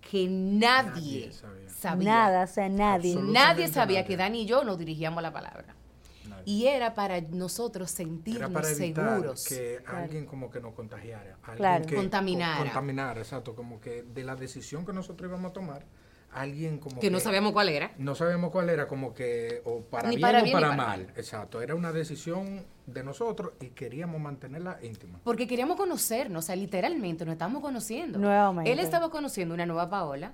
que 0.00 0.26
nadie, 0.28 1.32
sabía. 1.68 2.04
Nada, 2.04 2.44
o 2.44 2.46
sea, 2.46 2.68
nadie. 2.68 3.16
Nadie 3.16 3.68
sabía 3.68 4.04
que 4.04 4.16
Dani 4.16 4.42
y 4.42 4.46
yo 4.46 4.64
nos 4.64 4.78
dirigíamos 4.78 5.22
la 5.22 5.32
palabra. 5.32 5.74
Y 6.44 6.66
era 6.66 6.94
para 6.94 7.20
nosotros 7.20 7.90
sentirnos 7.90 8.50
era 8.50 8.52
para 8.52 8.68
seguros. 8.68 9.44
Que 9.44 9.82
alguien 9.86 10.26
como 10.26 10.50
que 10.50 10.60
nos 10.60 10.74
contagiara. 10.74 11.38
Alguien 11.42 11.56
claro. 11.56 11.86
que 11.86 11.94
contaminara. 11.94 12.64
Contaminara, 12.64 13.20
exacto. 13.20 13.54
Como 13.54 13.80
que 13.80 14.02
de 14.02 14.24
la 14.24 14.36
decisión 14.36 14.84
que 14.84 14.92
nosotros 14.92 15.28
íbamos 15.28 15.50
a 15.50 15.52
tomar, 15.52 15.86
alguien 16.34 16.78
como 16.78 17.00
que, 17.00 17.10
no 17.10 17.20
sabíamos 17.20 17.52
cuál 17.52 17.68
era. 17.68 17.92
No 17.98 18.14
sabíamos 18.14 18.50
cuál 18.50 18.68
era, 18.68 18.86
como 18.86 19.14
que 19.14 19.62
o 19.64 19.82
para 19.82 20.10
bien 20.10 20.18
o 20.18 20.52
para, 20.52 20.72
mal. 20.72 21.12
Exacto. 21.16 21.62
Era 21.62 21.74
una 21.74 21.92
decisión 21.92 22.66
de 22.86 23.02
nosotros 23.02 23.52
y 23.60 23.68
queríamos 23.68 24.20
mantenerla 24.20 24.78
íntima. 24.82 25.20
Porque 25.24 25.46
queríamos 25.46 25.76
conocernos, 25.76 26.44
o 26.44 26.46
sea, 26.46 26.56
literalmente 26.56 27.24
nos 27.24 27.32
estábamos 27.32 27.62
conociendo. 27.62 28.18
Nuevamente. 28.18 28.70
Él 28.70 28.80
estaba 28.80 29.10
conociendo 29.10 29.54
una 29.54 29.66
nueva 29.66 29.88
Paola 29.88 30.32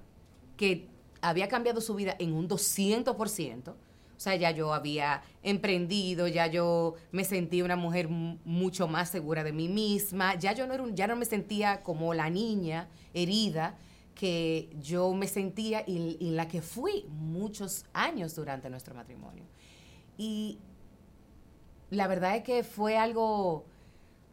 que 0.56 0.88
había 1.20 1.48
cambiado 1.48 1.80
su 1.80 1.94
vida 1.94 2.16
en 2.18 2.32
un 2.32 2.48
200%. 2.48 3.74
O 4.20 4.22
sea, 4.22 4.36
ya 4.36 4.50
yo 4.50 4.74
había 4.74 5.22
emprendido, 5.42 6.28
ya 6.28 6.46
yo 6.46 6.94
me 7.10 7.24
sentía 7.24 7.64
una 7.64 7.76
mujer 7.76 8.10
mucho 8.10 8.86
más 8.86 9.08
segura 9.08 9.42
de 9.42 9.54
mí 9.54 9.66
misma, 9.66 10.34
ya 10.34 10.52
yo 10.52 10.66
no, 10.66 10.74
era 10.74 10.84
ya 10.92 11.06
no 11.06 11.16
me 11.16 11.24
sentía 11.24 11.82
como 11.82 12.12
la 12.12 12.28
niña 12.28 12.90
herida 13.14 13.78
que 14.14 14.68
yo 14.78 15.14
me 15.14 15.26
sentía 15.26 15.84
y, 15.86 16.18
y 16.20 16.32
la 16.32 16.48
que 16.48 16.60
fui 16.60 17.06
muchos 17.08 17.86
años 17.94 18.34
durante 18.34 18.68
nuestro 18.68 18.94
matrimonio. 18.94 19.44
Y 20.18 20.58
la 21.88 22.06
verdad 22.06 22.36
es 22.36 22.42
que 22.42 22.62
fue 22.62 22.98
algo 22.98 23.64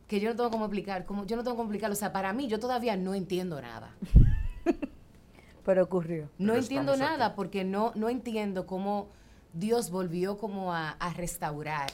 que 0.09 0.19
yo 0.19 0.27
no 0.27 0.35
tengo 0.35 0.51
cómo 0.51 0.65
explicar, 0.65 1.05
como 1.05 1.25
yo 1.25 1.37
no 1.37 1.45
tengo 1.45 1.55
cómo 1.55 1.69
explicarlo, 1.69 1.93
o 1.93 1.97
sea, 1.97 2.11
para 2.11 2.33
mí 2.33 2.49
yo 2.49 2.59
todavía 2.59 2.97
no 2.97 3.15
entiendo 3.15 3.61
nada. 3.61 3.95
Pero 5.63 5.81
ocurrió. 5.81 6.29
No 6.37 6.55
entiendo 6.55 6.97
nada 6.97 7.35
porque 7.35 7.63
no, 7.63 7.93
no 7.95 8.09
entiendo 8.09 8.67
cómo 8.67 9.15
Dios 9.57 9.89
volvió 9.89 10.37
como 10.37 10.73
a, 10.73 10.95
restaurar. 11.15 11.91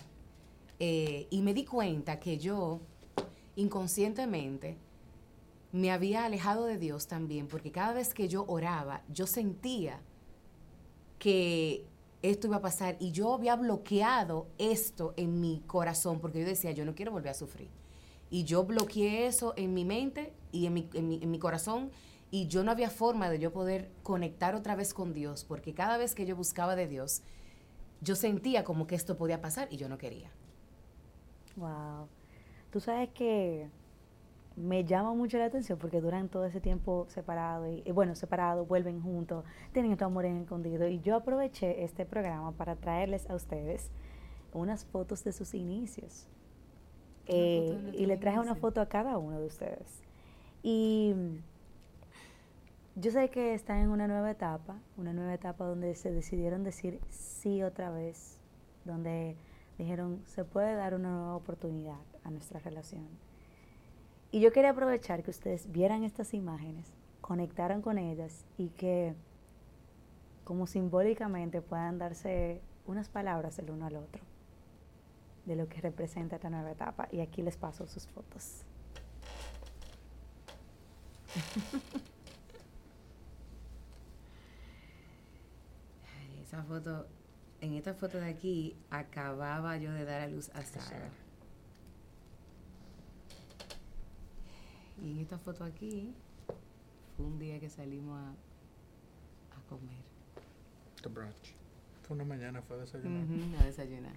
Eh, 0.80 1.28
y 1.30 1.42
me 1.42 1.54
di 1.54 1.64
cuenta 1.64 2.20
que 2.20 2.38
yo, 2.38 2.82
inconscientemente, 3.56 4.78
me 5.72 5.92
había 5.92 6.26
alejado 6.26 6.66
de 6.66 6.78
Dios 6.78 7.08
también, 7.08 7.48
porque 7.48 7.72
cada 7.72 7.94
vez 7.94 8.14
que 8.14 8.28
yo 8.28 8.46
oraba, 8.48 9.02
yo 9.10 9.26
sentía 9.26 10.02
que 11.20 11.86
esto 12.22 12.48
iba 12.48 12.58
a 12.58 12.62
pasar 12.62 12.98
y 13.00 13.12
yo 13.12 13.34
había 13.34 13.56
bloqueado 13.56 14.48
esto 14.58 15.14
en 15.16 15.40
mi 15.40 15.62
corazón, 15.66 16.20
porque 16.20 16.42
yo 16.42 16.46
decía, 16.46 16.72
yo 16.72 16.86
no 16.86 16.96
quiero 16.96 17.12
volver 17.12 17.32
a 17.32 17.34
sufrir. 17.34 17.70
Y 18.30 18.44
yo 18.44 18.66
bloqueé 18.66 19.28
eso 19.28 19.54
en 19.56 19.74
mi 19.74 19.86
mente 19.86 20.34
y 20.52 20.66
en 20.66 20.74
mi, 20.74 20.90
en 20.94 21.08
mi, 21.08 21.20
en 21.22 21.32
mi 21.32 21.40
corazón 21.40 21.92
y 22.34 22.48
yo 22.48 22.64
no 22.64 22.72
había 22.72 22.90
forma 22.90 23.30
de 23.30 23.38
yo 23.38 23.54
poder 23.54 23.92
conectar 24.02 24.56
otra 24.56 24.76
vez 24.76 24.92
con 24.96 25.14
Dios, 25.14 25.44
porque 25.44 25.76
cada 25.76 25.98
vez 25.98 26.16
que 26.16 26.26
yo 26.26 26.36
buscaba 26.36 26.76
de 26.76 26.88
Dios, 26.88 27.22
yo 28.04 28.16
sentía 28.16 28.64
como 28.64 28.86
que 28.88 28.96
esto 28.96 29.18
podía 29.18 29.42
pasar 29.42 29.68
y 29.72 29.78
yo 29.78 29.90
no 29.90 29.98
quería. 29.98 30.30
Wow. 31.56 32.08
Tú 32.72 32.80
sabes 32.80 33.10
que 33.10 33.70
me 34.56 34.84
llama 34.84 35.14
mucho 35.14 35.38
la 35.38 35.46
atención 35.46 35.80
porque 35.80 36.02
duran 36.02 36.30
todo 36.30 36.46
ese 36.46 36.60
tiempo 36.60 37.06
separado 37.10 37.68
y, 37.68 37.92
bueno, 37.92 38.16
separados, 38.16 38.68
vuelven 38.68 39.02
juntos, 39.02 39.46
tienen 39.72 39.92
estos 39.92 40.06
amores 40.06 40.36
escondidos 40.40 40.90
y 40.90 41.00
yo 41.00 41.16
aproveché 41.16 41.84
este 41.84 42.06
programa 42.06 42.52
para 42.52 42.76
traerles 42.76 43.30
a 43.30 43.36
ustedes 43.36 43.90
unas 44.54 44.86
fotos 44.86 45.24
de 45.24 45.32
sus 45.32 45.54
inicios. 45.54 46.28
Eh, 47.26 47.94
y 47.94 48.06
le 48.06 48.18
traje 48.18 48.40
una 48.40 48.56
foto 48.56 48.82
a 48.82 48.90
cada 48.90 49.18
uno 49.18 49.40
de 49.40 49.46
ustedes. 49.46 50.02
Y 50.62 51.16
yo 52.96 53.12
sé 53.12 53.30
que 53.30 53.54
están 53.54 53.80
en 53.80 53.90
una 53.90 54.08
nueva 54.08 54.30
etapa, 54.30 54.80
una 54.98 55.14
nueva 55.14 55.34
etapa 55.34 55.66
donde 55.66 55.96
se 55.96 56.12
decidieron 56.12 56.64
decir 56.64 57.00
sí 57.10 57.64
otra 57.64 57.90
vez, 57.90 58.38
donde 58.86 59.36
dijeron 59.78 60.22
se 60.26 60.46
puede 60.46 60.76
dar 60.76 60.94
una 60.94 61.10
nueva 61.10 61.36
oportunidad 61.36 62.00
a 62.24 62.30
nuestra 62.30 62.60
relación. 62.60 63.08
Y 64.32 64.42
yo 64.42 64.52
quería 64.52 64.72
aprovechar 64.72 65.24
que 65.24 65.32
ustedes 65.32 65.72
vieran 65.72 66.04
estas 66.04 66.34
imágenes, 66.34 66.92
conectaran 67.22 67.82
con 67.82 67.98
ellas 67.98 68.46
y 68.58 68.70
que 68.70 69.16
como 70.44 70.68
simbólicamente 70.68 71.62
puedan 71.62 71.98
darse 71.98 72.62
unas 72.86 73.10
palabras 73.10 73.58
el 73.60 73.72
uno 73.72 73.86
al 73.88 73.96
otro 73.96 74.22
de 75.46 75.56
lo 75.56 75.68
que 75.68 75.82
representa 75.82 76.36
esta 76.36 76.50
nueva 76.50 76.72
etapa. 76.72 77.08
Y 77.12 77.22
aquí 77.22 77.42
les 77.42 77.58
paso 77.58 77.88
sus 77.88 78.08
fotos. 78.08 78.66
foto, 86.62 87.08
en 87.62 87.74
esta 87.74 87.94
foto 87.96 88.20
de 88.20 88.30
aquí, 88.30 88.76
acababa 88.92 89.78
yo 89.78 89.92
de 89.94 90.06
dar 90.06 90.22
a 90.22 90.28
luz 90.28 90.52
a 90.54 90.62
Sara. 90.62 91.10
Y 95.02 95.12
en 95.12 95.20
esta 95.20 95.40
foto 95.40 95.64
aquí, 95.64 96.14
fue 97.18 97.26
un 97.26 97.40
día 97.40 97.60
que 97.60 97.70
salimos 97.70 98.20
a, 98.20 98.30
a 99.58 99.62
comer. 99.68 100.04
The 101.02 101.10
brunch. 101.10 101.56
Fue 102.04 102.16
una 102.16 102.26
mañana, 102.26 102.62
fue 102.62 102.78
a 102.78 102.80
desayunar. 102.82 103.26
a 103.60 103.66
desayunar. 103.66 104.14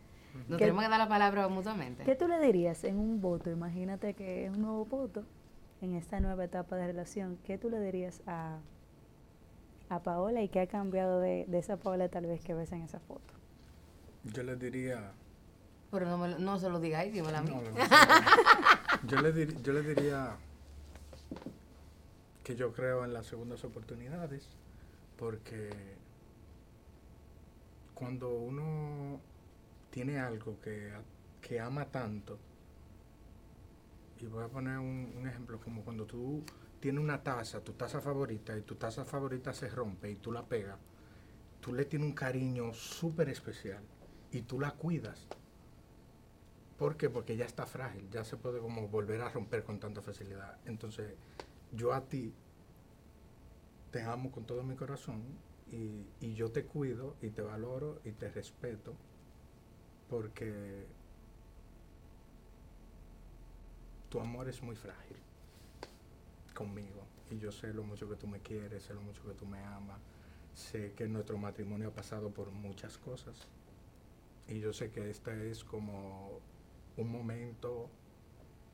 Nos 0.48 0.58
tenemos 0.58 0.82
que 0.82 0.90
dar 0.90 0.98
la 0.98 1.08
palabra 1.08 1.48
mutuamente. 1.48 2.04
¿Qué 2.04 2.14
tú 2.14 2.28
le 2.28 2.38
dirías 2.38 2.84
en 2.84 2.98
un 2.98 3.20
voto? 3.20 3.50
Imagínate 3.50 4.14
que 4.14 4.46
es 4.46 4.50
un 4.52 4.62
nuevo 4.62 4.84
voto 4.84 5.24
en 5.80 5.94
esta 5.94 6.20
nueva 6.20 6.44
etapa 6.44 6.76
de 6.76 6.86
relación. 6.88 7.38
¿Qué 7.44 7.58
tú 7.58 7.70
le 7.70 7.80
dirías 7.80 8.22
a 8.26 8.58
a 9.88 10.02
Paola 10.02 10.42
y 10.42 10.48
qué 10.48 10.60
ha 10.60 10.66
cambiado 10.66 11.20
de, 11.20 11.46
esa 11.52 11.76
Paola 11.76 12.08
tal 12.08 12.26
vez 12.26 12.42
que 12.42 12.54
ves 12.54 12.72
en 12.72 12.82
esa 12.82 13.00
foto? 13.00 13.34
Yo 14.24 14.42
le 14.42 14.56
diría... 14.56 15.12
Pero 15.90 16.06
no, 16.06 16.18
me, 16.18 16.38
no 16.38 16.58
se 16.58 16.68
lo 16.68 16.80
digáis, 16.80 17.12
dímelo 17.12 17.38
a 17.38 17.42
mí. 17.42 17.52
yo, 19.06 19.20
le 19.20 19.62
yo 19.62 19.72
le 19.72 19.82
diría 19.82 20.36
que 22.42 22.56
yo 22.56 22.72
creo 22.72 23.04
en 23.04 23.12
las 23.12 23.26
segundas 23.26 23.64
oportunidades 23.64 24.48
porque 25.16 25.70
cuando 27.94 28.30
uno 28.30 29.20
tiene 29.90 30.18
algo 30.18 30.60
que, 30.60 30.92
que 31.40 31.60
ama 31.60 31.86
tanto, 31.86 32.38
y 34.20 34.26
voy 34.26 34.44
a 34.44 34.48
poner 34.48 34.78
un, 34.78 35.14
un 35.16 35.26
ejemplo, 35.26 35.58
como 35.60 35.82
cuando 35.82 36.04
tú 36.04 36.42
tiene 36.80 37.00
una 37.00 37.22
taza, 37.22 37.62
tu 37.62 37.72
taza 37.72 38.00
favorita, 38.00 38.56
y 38.56 38.62
tu 38.62 38.74
taza 38.76 39.04
favorita 39.04 39.52
se 39.52 39.68
rompe 39.68 40.10
y 40.10 40.16
tú 40.16 40.32
la 40.32 40.44
pegas, 40.44 40.78
tú 41.60 41.72
le 41.72 41.84
tienes 41.84 42.08
un 42.08 42.14
cariño 42.14 42.72
súper 42.74 43.28
especial 43.28 43.82
y 44.30 44.42
tú 44.42 44.60
la 44.60 44.72
cuidas. 44.72 45.26
¿Por 46.78 46.96
qué? 46.96 47.08
Porque 47.08 47.36
ya 47.36 47.46
está 47.46 47.66
frágil, 47.66 48.08
ya 48.10 48.24
se 48.24 48.36
puede 48.36 48.60
como 48.60 48.88
volver 48.88 49.22
a 49.22 49.30
romper 49.30 49.64
con 49.64 49.80
tanta 49.80 50.02
facilidad. 50.02 50.58
Entonces, 50.66 51.14
yo 51.72 51.94
a 51.94 52.02
ti 52.02 52.34
te 53.90 54.02
amo 54.02 54.30
con 54.30 54.44
todo 54.44 54.62
mi 54.62 54.76
corazón 54.76 55.22
y, 55.72 56.06
y 56.20 56.34
yo 56.34 56.50
te 56.52 56.64
cuido 56.66 57.16
y 57.22 57.30
te 57.30 57.40
valoro 57.40 58.00
y 58.04 58.12
te 58.12 58.30
respeto 58.30 58.94
porque 60.10 60.86
tu 64.08 64.20
amor 64.20 64.48
es 64.48 64.62
muy 64.62 64.76
frágil 64.76 65.25
conmigo. 66.56 67.06
Y 67.30 67.38
yo 67.38 67.52
sé 67.52 67.72
lo 67.72 67.84
mucho 67.84 68.08
que 68.08 68.16
tú 68.16 68.26
me 68.26 68.40
quieres, 68.40 68.82
sé 68.82 68.94
lo 68.94 69.02
mucho 69.02 69.22
que 69.24 69.34
tú 69.34 69.46
me 69.46 69.62
amas, 69.62 70.00
sé 70.54 70.92
que 70.94 71.06
nuestro 71.06 71.38
matrimonio 71.38 71.88
ha 71.88 71.92
pasado 71.92 72.30
por 72.30 72.50
muchas 72.50 72.98
cosas. 72.98 73.46
Y 74.48 74.58
yo 74.60 74.72
sé 74.72 74.90
que 74.90 75.10
esta 75.10 75.34
es 75.44 75.62
como 75.62 76.40
un 76.96 77.12
momento, 77.12 77.90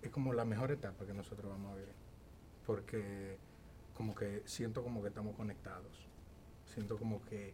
es 0.00 0.10
como 0.10 0.32
la 0.32 0.44
mejor 0.44 0.70
etapa 0.70 1.04
que 1.04 1.12
nosotros 1.12 1.50
vamos 1.50 1.72
a 1.72 1.76
vivir, 1.76 1.94
porque 2.66 3.36
como 3.94 4.14
que 4.14 4.42
siento 4.44 4.82
como 4.82 5.02
que 5.02 5.08
estamos 5.08 5.34
conectados, 5.34 6.08
siento 6.64 6.98
como 6.98 7.22
que 7.24 7.52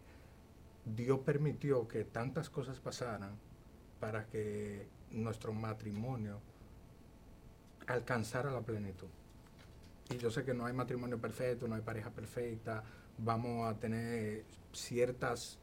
Dios 0.84 1.20
permitió 1.20 1.88
que 1.88 2.04
tantas 2.04 2.50
cosas 2.50 2.80
pasaran 2.80 3.36
para 4.00 4.26
que 4.26 4.88
nuestro 5.10 5.52
matrimonio 5.52 6.40
alcanzara 7.86 8.50
la 8.50 8.60
plenitud. 8.60 9.08
Y 10.10 10.16
yo 10.18 10.30
sé 10.30 10.44
que 10.44 10.54
no 10.54 10.66
hay 10.66 10.72
matrimonio 10.72 11.18
perfecto, 11.18 11.68
no 11.68 11.74
hay 11.74 11.82
pareja 11.82 12.10
perfecta, 12.10 12.82
vamos 13.18 13.68
a 13.68 13.78
tener 13.78 14.44
ciertas 14.72 15.58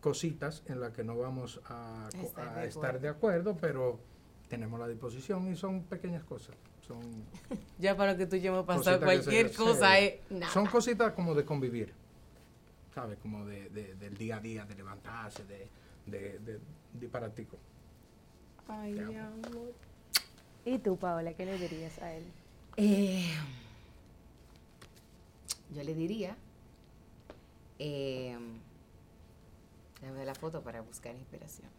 cositas 0.00 0.62
en 0.66 0.80
las 0.80 0.92
que 0.92 1.02
no 1.02 1.16
vamos 1.16 1.60
a, 1.66 2.08
estar, 2.62 3.00
de 3.00 3.08
acuerdo, 3.08 3.56
pero 3.60 3.98
tenemos 4.48 4.78
la 4.78 4.86
disposición 4.86 5.50
y 5.50 5.56
son 5.56 5.82
pequeñas 5.84 6.22
cosas. 6.24 6.54
Son 6.86 7.00
ya 7.78 7.96
para 7.96 8.16
que 8.16 8.26
tú 8.26 8.36
y 8.36 8.48
pasado 8.64 9.00
cualquier 9.00 9.52
cosa 9.52 9.98
es 9.98 10.20
Son 10.52 10.66
cositas 10.66 11.12
como 11.12 11.34
de 11.34 11.44
convivir, 11.44 11.92
¿sabes? 12.94 13.18
Como 13.18 13.44
de, 13.46 13.68
del 13.70 14.16
día 14.16 14.36
a 14.36 14.40
día, 14.40 14.64
de 14.64 14.74
levantarse, 14.76 15.44
de, 15.44 15.68
de, 16.06 16.38
de 16.38 16.60
disparatico. 16.92 17.56
Ay, 18.68 18.98
amor. 19.16 19.72
¿Y 20.64 20.78
tú, 20.78 20.96
Paola, 20.96 21.32
qué 21.34 21.46
le 21.46 21.58
dirías 21.58 21.98
a 22.02 22.12
él? 22.14 22.24
Eh, 22.78 23.24
yo 25.74 25.82
le 25.82 25.94
diría, 25.94 26.36
eh, 27.78 28.36
déjame 30.00 30.26
la 30.26 30.34
foto 30.34 30.62
para 30.62 30.82
buscar 30.82 31.14
inspiración, 31.14 31.70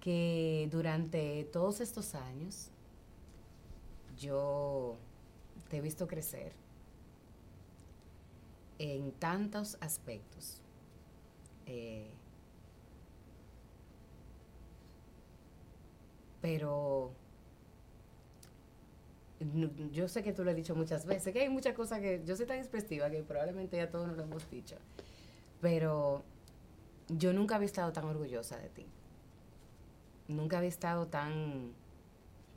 que 0.00 0.68
durante 0.70 1.44
todos 1.44 1.80
estos 1.80 2.14
años 2.14 2.68
yo 4.18 4.96
te 5.70 5.78
he 5.78 5.80
visto 5.80 6.06
crecer 6.06 6.52
en 8.78 9.12
tantos 9.12 9.78
aspectos. 9.80 10.60
Eh, 11.64 12.10
pero 16.42 17.12
yo 19.92 20.08
sé 20.08 20.22
que 20.22 20.32
tú 20.32 20.44
lo 20.44 20.50
has 20.50 20.56
dicho 20.56 20.74
muchas 20.74 21.06
veces, 21.06 21.32
que 21.32 21.40
hay 21.40 21.48
muchas 21.48 21.74
cosas 21.74 22.00
que 22.00 22.22
yo 22.26 22.36
soy 22.36 22.46
tan 22.46 22.58
expresiva 22.58 23.10
que 23.10 23.22
probablemente 23.22 23.76
ya 23.76 23.90
todos 23.90 24.06
nos 24.06 24.16
lo 24.16 24.24
hemos 24.24 24.48
dicho, 24.50 24.76
pero 25.60 26.22
yo 27.08 27.32
nunca 27.32 27.56
había 27.56 27.66
estado 27.66 27.92
tan 27.92 28.04
orgullosa 28.04 28.58
de 28.58 28.68
ti. 28.68 28.86
Nunca 30.28 30.58
había 30.58 30.68
estado 30.68 31.08
tan 31.08 31.72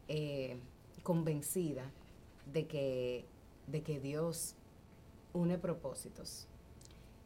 eh, 0.07 0.59
convencida 1.01 1.89
de 2.51 2.67
que, 2.67 3.25
de 3.67 3.81
que 3.81 3.99
Dios 3.99 4.55
une 5.33 5.57
propósitos 5.57 6.47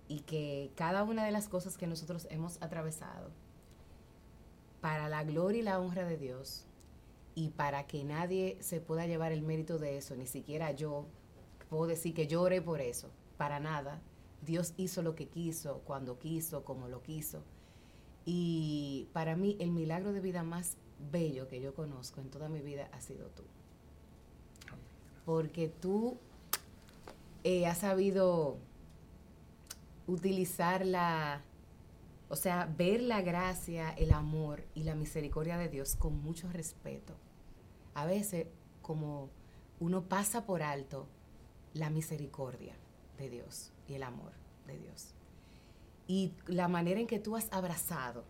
y 0.07 0.21
que 0.21 0.71
cada 0.75 1.03
una 1.03 1.25
de 1.25 1.31
las 1.31 1.49
cosas 1.49 1.77
que 1.77 1.87
nosotros 1.87 2.27
hemos 2.29 2.61
atravesado 2.61 3.29
para 4.79 5.09
la 5.09 5.23
gloria 5.23 5.59
y 5.59 5.63
la 5.63 5.79
honra 5.79 6.05
de 6.05 6.17
Dios 6.17 6.65
y 7.37 7.49
para 7.49 7.85
que 7.85 8.03
nadie 8.03 8.57
se 8.61 8.81
pueda 8.81 9.05
llevar 9.05 9.31
el 9.31 9.43
mérito 9.43 9.77
de 9.77 9.95
eso, 9.95 10.15
ni 10.15 10.25
siquiera 10.25 10.71
yo 10.71 11.05
puedo 11.69 11.85
decir 11.85 12.15
que 12.15 12.25
lloré 12.25 12.63
por 12.63 12.81
eso, 12.81 13.11
para 13.37 13.59
nada. 13.59 14.01
Dios 14.41 14.73
hizo 14.75 15.03
lo 15.03 15.13
que 15.13 15.27
quiso, 15.27 15.83
cuando 15.85 16.17
quiso, 16.17 16.65
como 16.65 16.87
lo 16.87 17.03
quiso. 17.03 17.43
Y 18.25 19.07
para 19.13 19.35
mí 19.35 19.55
el 19.59 19.69
milagro 19.69 20.13
de 20.13 20.19
vida 20.19 20.41
más 20.41 20.77
bello 21.11 21.47
que 21.47 21.61
yo 21.61 21.75
conozco 21.75 22.21
en 22.21 22.31
toda 22.31 22.49
mi 22.49 22.59
vida 22.59 22.89
ha 22.91 23.01
sido 23.01 23.27
tú. 23.27 23.43
Porque 25.23 25.67
tú 25.67 26.17
eh, 27.43 27.67
has 27.67 27.77
sabido 27.77 28.57
utilizar 30.07 30.83
la, 30.87 31.43
o 32.29 32.35
sea, 32.35 32.65
ver 32.65 33.03
la 33.03 33.21
gracia, 33.21 33.91
el 33.91 34.11
amor 34.11 34.63
y 34.73 34.85
la 34.85 34.95
misericordia 34.95 35.59
de 35.59 35.69
Dios 35.69 35.95
con 35.95 36.19
mucho 36.19 36.51
respeto. 36.51 37.13
A 37.97 38.05
veces, 38.05 38.45
como 38.83 39.31
uno 39.79 40.03
pasa 40.03 40.45
por 40.45 40.61
alto 40.61 41.07
la 41.73 41.89
misericordia 41.89 42.75
de 43.17 43.27
Dios 43.27 43.71
y 43.87 43.95
el 43.95 44.03
amor 44.03 44.33
de 44.67 44.77
Dios. 44.77 45.15
Y 46.05 46.31
la 46.45 46.67
manera 46.67 46.99
en 46.99 47.07
que 47.07 47.17
tú 47.17 47.35
has 47.35 47.51
abrazado 47.51 48.23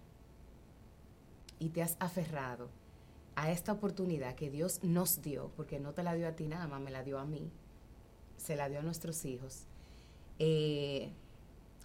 y 1.60 1.68
te 1.68 1.84
has 1.84 1.98
aferrado 2.00 2.70
a 3.36 3.52
esta 3.52 3.74
oportunidad 3.74 4.36
que 4.36 4.50
Dios 4.50 4.86
nos 4.86 5.22
dio, 5.22 5.52
porque 5.58 5.82
no 5.82 5.92
te 5.92 6.02
la 6.02 6.14
dio 6.14 6.30
a 6.30 6.32
ti 6.32 6.48
nada 6.48 6.68
más, 6.68 6.80
me 6.80 6.90
la 6.90 7.04
dio 7.04 7.20
a 7.20 7.26
mí, 7.26 7.52
se 8.38 8.56
la 8.56 8.70
dio 8.70 8.80
a 8.80 8.84
nuestros 8.84 9.26
hijos, 9.26 9.66
eh, 10.40 11.12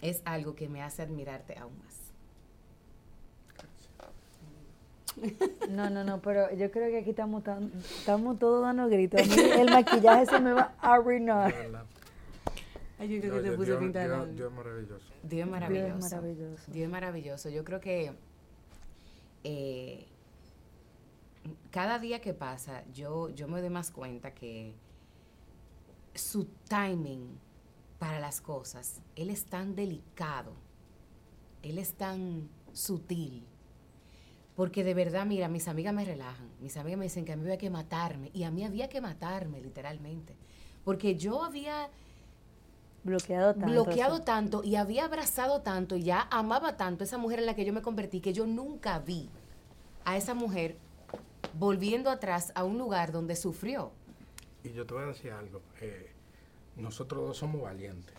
es 0.01 0.21
algo 0.23 0.55
que 0.55 0.69
me 0.69 0.81
hace 0.81 1.01
admirarte 1.01 1.59
aún 1.59 1.77
más. 1.79 2.02
No, 5.69 5.89
no, 5.89 6.03
no, 6.03 6.21
pero 6.21 6.53
yo 6.55 6.69
creo 6.71 6.89
que 6.89 6.99
aquí 6.99 7.11
estamos, 7.11 7.43
estamos 7.99 8.39
todos 8.39 8.61
dando 8.61 8.87
gritos. 8.89 9.21
el 9.21 9.69
maquillaje 9.69 10.25
se 10.25 10.39
me 10.39 10.53
va 10.53 10.75
a 10.79 10.93
arruinar. 10.93 11.53
Ay, 12.99 13.09
yo 13.09 13.21
creo 13.21 13.41
que 13.41 13.49
te 13.49 13.55
puse 13.55 13.77
Dios, 13.77 14.35
Dios, 14.35 14.51
es 14.51 14.57
maravilloso. 14.57 15.05
Dios 15.23 15.45
es 15.45 15.51
maravilloso. 15.51 15.87
Dios 15.87 16.05
es 16.05 16.11
maravilloso. 16.11 16.71
Dios 16.71 16.85
es 16.85 16.89
maravilloso. 16.89 17.49
Yo 17.49 17.63
creo 17.63 17.79
que 17.79 18.13
eh, 19.43 20.07
cada 21.71 21.99
día 21.99 22.21
que 22.21 22.33
pasa, 22.33 22.83
yo, 22.93 23.29
yo 23.29 23.47
me 23.47 23.59
doy 23.61 23.69
más 23.69 23.91
cuenta 23.91 24.33
que 24.33 24.75
su 26.13 26.45
timing 26.67 27.39
para 27.99 28.19
las 28.19 28.41
cosas, 28.41 29.01
él 29.15 29.29
es 29.29 29.45
tan 29.45 29.75
delicado, 29.75 30.53
él 31.61 31.77
es 31.77 31.93
tan 31.93 32.49
sutil. 32.71 33.47
Porque 34.55 34.83
de 34.83 34.93
verdad, 34.93 35.25
mira, 35.25 35.47
mis 35.47 35.67
amigas 35.67 35.93
me 35.93 36.05
relajan. 36.05 36.47
Mis 36.61 36.77
amigas 36.77 36.99
me 36.99 37.05
dicen 37.05 37.25
que 37.25 37.33
a 37.33 37.35
mí 37.35 37.43
había 37.43 37.57
que 37.57 37.69
matarme. 37.69 38.29
Y 38.33 38.43
a 38.43 38.51
mí 38.51 38.63
había 38.63 38.87
que 38.87 39.01
matarme, 39.01 39.61
literalmente. 39.61 40.35
Porque 40.83 41.15
yo 41.15 41.43
había 41.43 41.89
bloqueado 43.03 43.53
tanto. 43.53 43.67
Bloqueado 43.67 44.21
tanto 44.21 44.63
y 44.63 44.75
había 44.75 45.05
abrazado 45.05 45.61
tanto 45.61 45.95
y 45.95 46.03
ya 46.03 46.27
amaba 46.31 46.77
tanto 46.77 47.03
esa 47.03 47.17
mujer 47.17 47.39
en 47.39 47.45
la 47.45 47.55
que 47.55 47.65
yo 47.65 47.73
me 47.73 47.81
convertí 47.81 48.21
que 48.21 48.33
yo 48.33 48.45
nunca 48.45 48.99
vi 48.99 49.29
a 50.05 50.17
esa 50.17 50.33
mujer 50.33 50.77
volviendo 51.57 52.09
atrás 52.09 52.51
a 52.55 52.63
un 52.63 52.77
lugar 52.77 53.11
donde 53.11 53.35
sufrió. 53.35 53.91
Y 54.63 54.71
yo 54.71 54.85
te 54.85 54.93
voy 54.93 55.03
a 55.03 55.07
decir 55.07 55.31
algo. 55.31 55.61
Eh, 55.81 56.11
nosotros 56.77 57.27
dos 57.27 57.37
somos 57.37 57.61
valientes. 57.61 58.15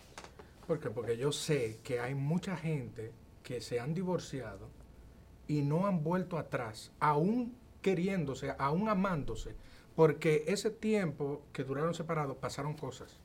¿Por 0.67 0.79
qué? 0.79 0.89
Porque 0.89 1.17
yo 1.17 1.31
sé 1.31 1.79
que 1.83 1.99
hay 1.99 2.15
mucha 2.15 2.55
gente 2.55 3.11
que 3.43 3.61
se 3.61 3.79
han 3.79 3.93
divorciado 3.93 4.69
y 5.47 5.61
no 5.61 5.87
han 5.87 6.03
vuelto 6.03 6.37
atrás, 6.37 6.91
aún 6.99 7.55
queriéndose, 7.81 8.53
aún 8.57 8.89
amándose, 8.89 9.55
porque 9.95 10.43
ese 10.47 10.71
tiempo 10.71 11.43
que 11.53 11.63
duraron 11.63 11.93
separados 11.93 12.37
pasaron 12.37 12.73
cosas. 12.73 13.19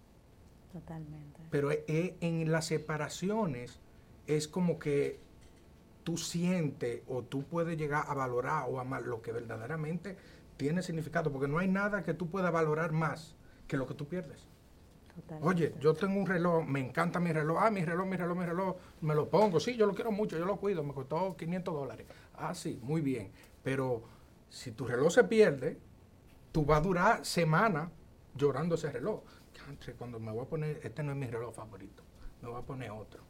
Totalmente. 0.73 1.41
Pero 1.51 1.71
e, 1.71 1.85
e, 1.89 2.17
en 2.21 2.53
las 2.53 2.67
separaciones 2.67 3.81
es 4.27 4.47
como 4.47 4.79
que 4.79 5.19
tú 6.05 6.17
sientes 6.17 7.03
o 7.09 7.23
tú 7.23 7.43
puedes 7.45 7.77
llegar 7.77 8.05
a 8.07 8.15
valorar 8.15 8.67
o 8.69 8.79
amar 8.81 9.03
lo 9.03 9.23
que 9.23 9.33
verdaderamente 9.33 10.17
tiene 10.57 10.83
significado, 10.83 11.33
porque 11.33 11.49
no 11.49 11.59
hay 11.59 11.69
nada 11.69 12.03
que 12.03 12.15
tú 12.15 12.29
puedas 12.29 12.53
valorar 12.53 12.93
más 12.93 13.35
que 13.67 13.77
lo 13.77 13.87
que 13.87 13.95
tú 13.95 14.07
pierdes. 14.07 14.47
Oye, 15.43 15.75
yo 15.81 15.95
tengo 15.95 16.19
un 16.19 16.27
reloj, 16.27 16.65
me 16.67 16.81
encanta 16.81 17.21
mi 17.21 17.33
reloj, 17.33 17.59
ah, 17.61 17.71
mi 17.71 17.85
reloj, 17.85 18.07
mi 18.07 18.17
reloj, 18.17 18.37
mi 18.39 18.47
reloj, 18.47 18.77
me 19.01 19.15
lo 19.15 19.29
pongo, 19.29 19.61
sí, 19.61 19.77
yo 19.77 19.87
lo 19.87 19.95
quiero 19.95 20.13
mucho, 20.13 20.39
yo 20.39 20.45
lo 20.45 20.57
cuido, 20.57 20.83
me 20.83 20.93
costó 20.93 21.37
500 21.37 21.75
dólares. 21.75 22.07
Ah, 22.35 22.55
sí, 22.55 22.79
muy 22.83 23.01
bien, 23.01 23.33
pero 23.63 24.03
si 24.49 24.73
tu 24.73 24.87
reloj 24.87 25.13
se 25.13 25.25
pierde, 25.25 25.79
tú 26.53 26.65
vas 26.65 26.79
a 26.79 26.83
durar 26.83 27.25
semanas 27.25 27.91
llorando 28.35 28.75
ese 28.75 28.91
reloj. 28.91 29.23
Cuando 29.99 30.19
me 30.19 30.33
voy 30.33 30.45
a 30.45 30.49
poner, 30.49 30.81
este 30.83 31.03
no 31.03 31.13
es 31.13 31.19
mi 31.19 31.27
reloj 31.27 31.55
favorito, 31.55 32.03
me 32.43 32.49
voy 32.49 32.59
a 32.59 32.65
poner 32.65 32.91
otro. 32.91 33.23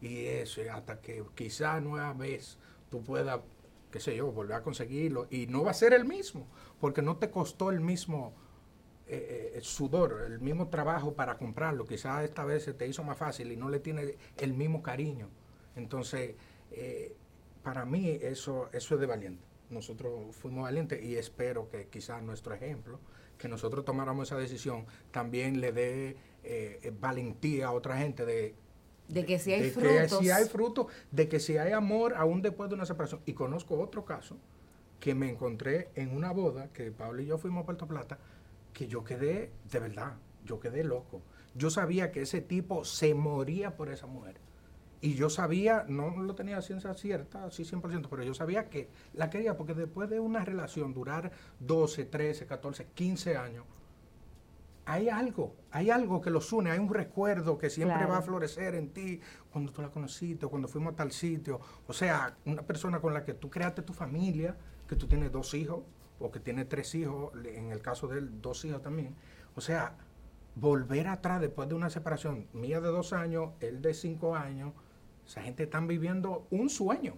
Y 0.00 0.26
eso, 0.26 0.60
hasta 0.72 1.00
que 1.00 1.24
quizás 1.34 1.82
nueva 1.82 2.12
vez 2.14 2.58
tú 2.90 3.02
puedas, 3.02 3.40
qué 3.90 4.00
sé 4.00 4.16
yo, 4.16 4.32
volver 4.32 4.56
a 4.56 4.62
conseguirlo. 4.62 5.26
Y 5.30 5.46
no 5.46 5.64
va 5.64 5.70
a 5.70 5.74
ser 5.74 5.92
el 5.92 6.04
mismo, 6.04 6.46
porque 6.80 7.02
no 7.02 7.16
te 7.16 7.30
costó 7.30 7.70
el 7.70 7.80
mismo 7.80 8.34
eh, 9.06 9.52
eh, 9.54 9.60
sudor, 9.62 10.24
el 10.26 10.40
mismo 10.40 10.68
trabajo 10.68 11.14
para 11.14 11.36
comprarlo. 11.36 11.84
Quizás 11.84 12.24
esta 12.24 12.44
vez 12.44 12.64
se 12.64 12.72
te 12.72 12.86
hizo 12.86 13.02
más 13.02 13.18
fácil 13.18 13.52
y 13.52 13.56
no 13.56 13.68
le 13.68 13.80
tiene 13.80 14.16
el 14.36 14.54
mismo 14.54 14.82
cariño. 14.82 15.28
Entonces, 15.76 16.36
eh, 16.70 17.14
para 17.62 17.84
mí 17.84 18.18
eso, 18.22 18.68
eso 18.72 18.94
es 18.94 19.00
de 19.00 19.06
valiente. 19.06 19.44
Nosotros 19.70 20.34
fuimos 20.36 20.64
valientes 20.64 21.02
y 21.02 21.16
espero 21.16 21.68
que 21.68 21.88
quizás 21.88 22.22
nuestro 22.22 22.54
ejemplo, 22.54 22.98
que 23.38 23.48
nosotros 23.48 23.84
tomáramos 23.84 24.28
esa 24.28 24.38
decisión, 24.38 24.86
también 25.10 25.60
le 25.60 25.72
dé 25.72 26.16
valentía 27.00 27.68
a 27.68 27.72
otra 27.72 27.96
gente 27.96 28.26
de 28.26 28.54
de 29.08 29.26
que 29.26 29.38
si 29.38 29.52
hay 29.52 29.70
frutos. 29.70 30.18
si 30.18 30.30
hay 30.30 30.44
frutos, 30.46 30.86
de 31.10 31.28
que 31.28 31.40
si 31.40 31.56
hay 31.56 31.72
amor 31.72 32.14
aún 32.16 32.42
después 32.42 32.68
de 32.70 32.74
una 32.74 32.86
separación. 32.86 33.20
Y 33.26 33.34
conozco 33.34 33.78
otro 33.78 34.04
caso 34.04 34.36
que 34.98 35.14
me 35.14 35.28
encontré 35.28 35.90
en 35.94 36.16
una 36.16 36.32
boda, 36.32 36.68
que 36.72 36.90
Pablo 36.90 37.20
y 37.20 37.26
yo 37.26 37.36
fuimos 37.36 37.62
a 37.62 37.66
Puerto 37.66 37.86
Plata, 37.86 38.18
que 38.74 38.86
yo 38.88 39.04
quedé, 39.04 39.52
de 39.70 39.78
verdad, 39.78 40.16
yo 40.44 40.60
quedé 40.60 40.84
loco. 40.84 41.22
Yo 41.54 41.70
sabía 41.70 42.10
que 42.12 42.22
ese 42.22 42.42
tipo 42.42 42.84
se 42.84 43.14
moría 43.14 43.76
por 43.76 43.88
esa 43.88 44.06
mujer. 44.06 44.36
Y 45.00 45.14
yo 45.14 45.30
sabía, 45.30 45.84
no 45.88 46.16
lo 46.16 46.34
tenía 46.34 46.60
ciencia 46.60 46.94
cierta, 46.94 47.44
así 47.44 47.62
100%, 47.62 48.08
pero 48.10 48.22
yo 48.22 48.34
sabía 48.34 48.68
que 48.68 48.88
la 49.12 49.30
quería 49.30 49.56
porque 49.56 49.74
después 49.74 50.10
de 50.10 50.18
una 50.18 50.44
relación 50.44 50.92
durar 50.92 51.30
12, 51.60 52.06
13, 52.06 52.46
14, 52.46 52.86
15 52.94 53.36
años, 53.36 53.64
hay 54.86 55.08
algo, 55.08 55.54
hay 55.70 55.90
algo 55.90 56.20
que 56.20 56.30
los 56.30 56.52
une, 56.52 56.70
hay 56.70 56.78
un 56.78 56.92
recuerdo 56.92 57.56
que 57.56 57.70
siempre 57.70 58.04
va 58.06 58.18
a 58.18 58.22
florecer 58.22 58.74
en 58.74 58.90
ti 58.92 59.20
cuando 59.50 59.72
tú 59.72 59.82
la 59.82 59.90
conociste, 59.90 60.46
cuando 60.46 60.68
fuimos 60.68 60.92
a 60.94 60.96
tal 60.96 61.12
sitio. 61.12 61.60
O 61.86 61.92
sea, 61.92 62.36
una 62.44 62.62
persona 62.62 63.00
con 63.00 63.14
la 63.14 63.24
que 63.24 63.34
tú 63.34 63.50
creaste 63.50 63.82
tu 63.82 63.92
familia, 63.92 64.56
que 64.88 64.96
tú 64.96 65.06
tienes 65.06 65.32
dos 65.32 65.54
hijos, 65.54 65.84
o 66.18 66.30
que 66.30 66.40
tiene 66.40 66.64
tres 66.64 66.94
hijos, 66.94 67.32
en 67.44 67.70
el 67.70 67.80
caso 67.80 68.08
de 68.08 68.18
él, 68.18 68.40
dos 68.40 68.64
hijos 68.64 68.82
también. 68.82 69.14
O 69.56 69.60
sea, 69.60 69.96
volver 70.54 71.08
atrás 71.08 71.40
después 71.40 71.68
de 71.68 71.74
una 71.74 71.90
separación 71.90 72.46
mía 72.52 72.80
de 72.80 72.88
dos 72.88 73.12
años, 73.12 73.50
él 73.60 73.82
de 73.82 73.94
cinco 73.94 74.36
años, 74.36 74.72
esa 75.26 75.42
gente 75.42 75.64
está 75.64 75.80
viviendo 75.80 76.46
un 76.50 76.68
sueño. 76.70 77.14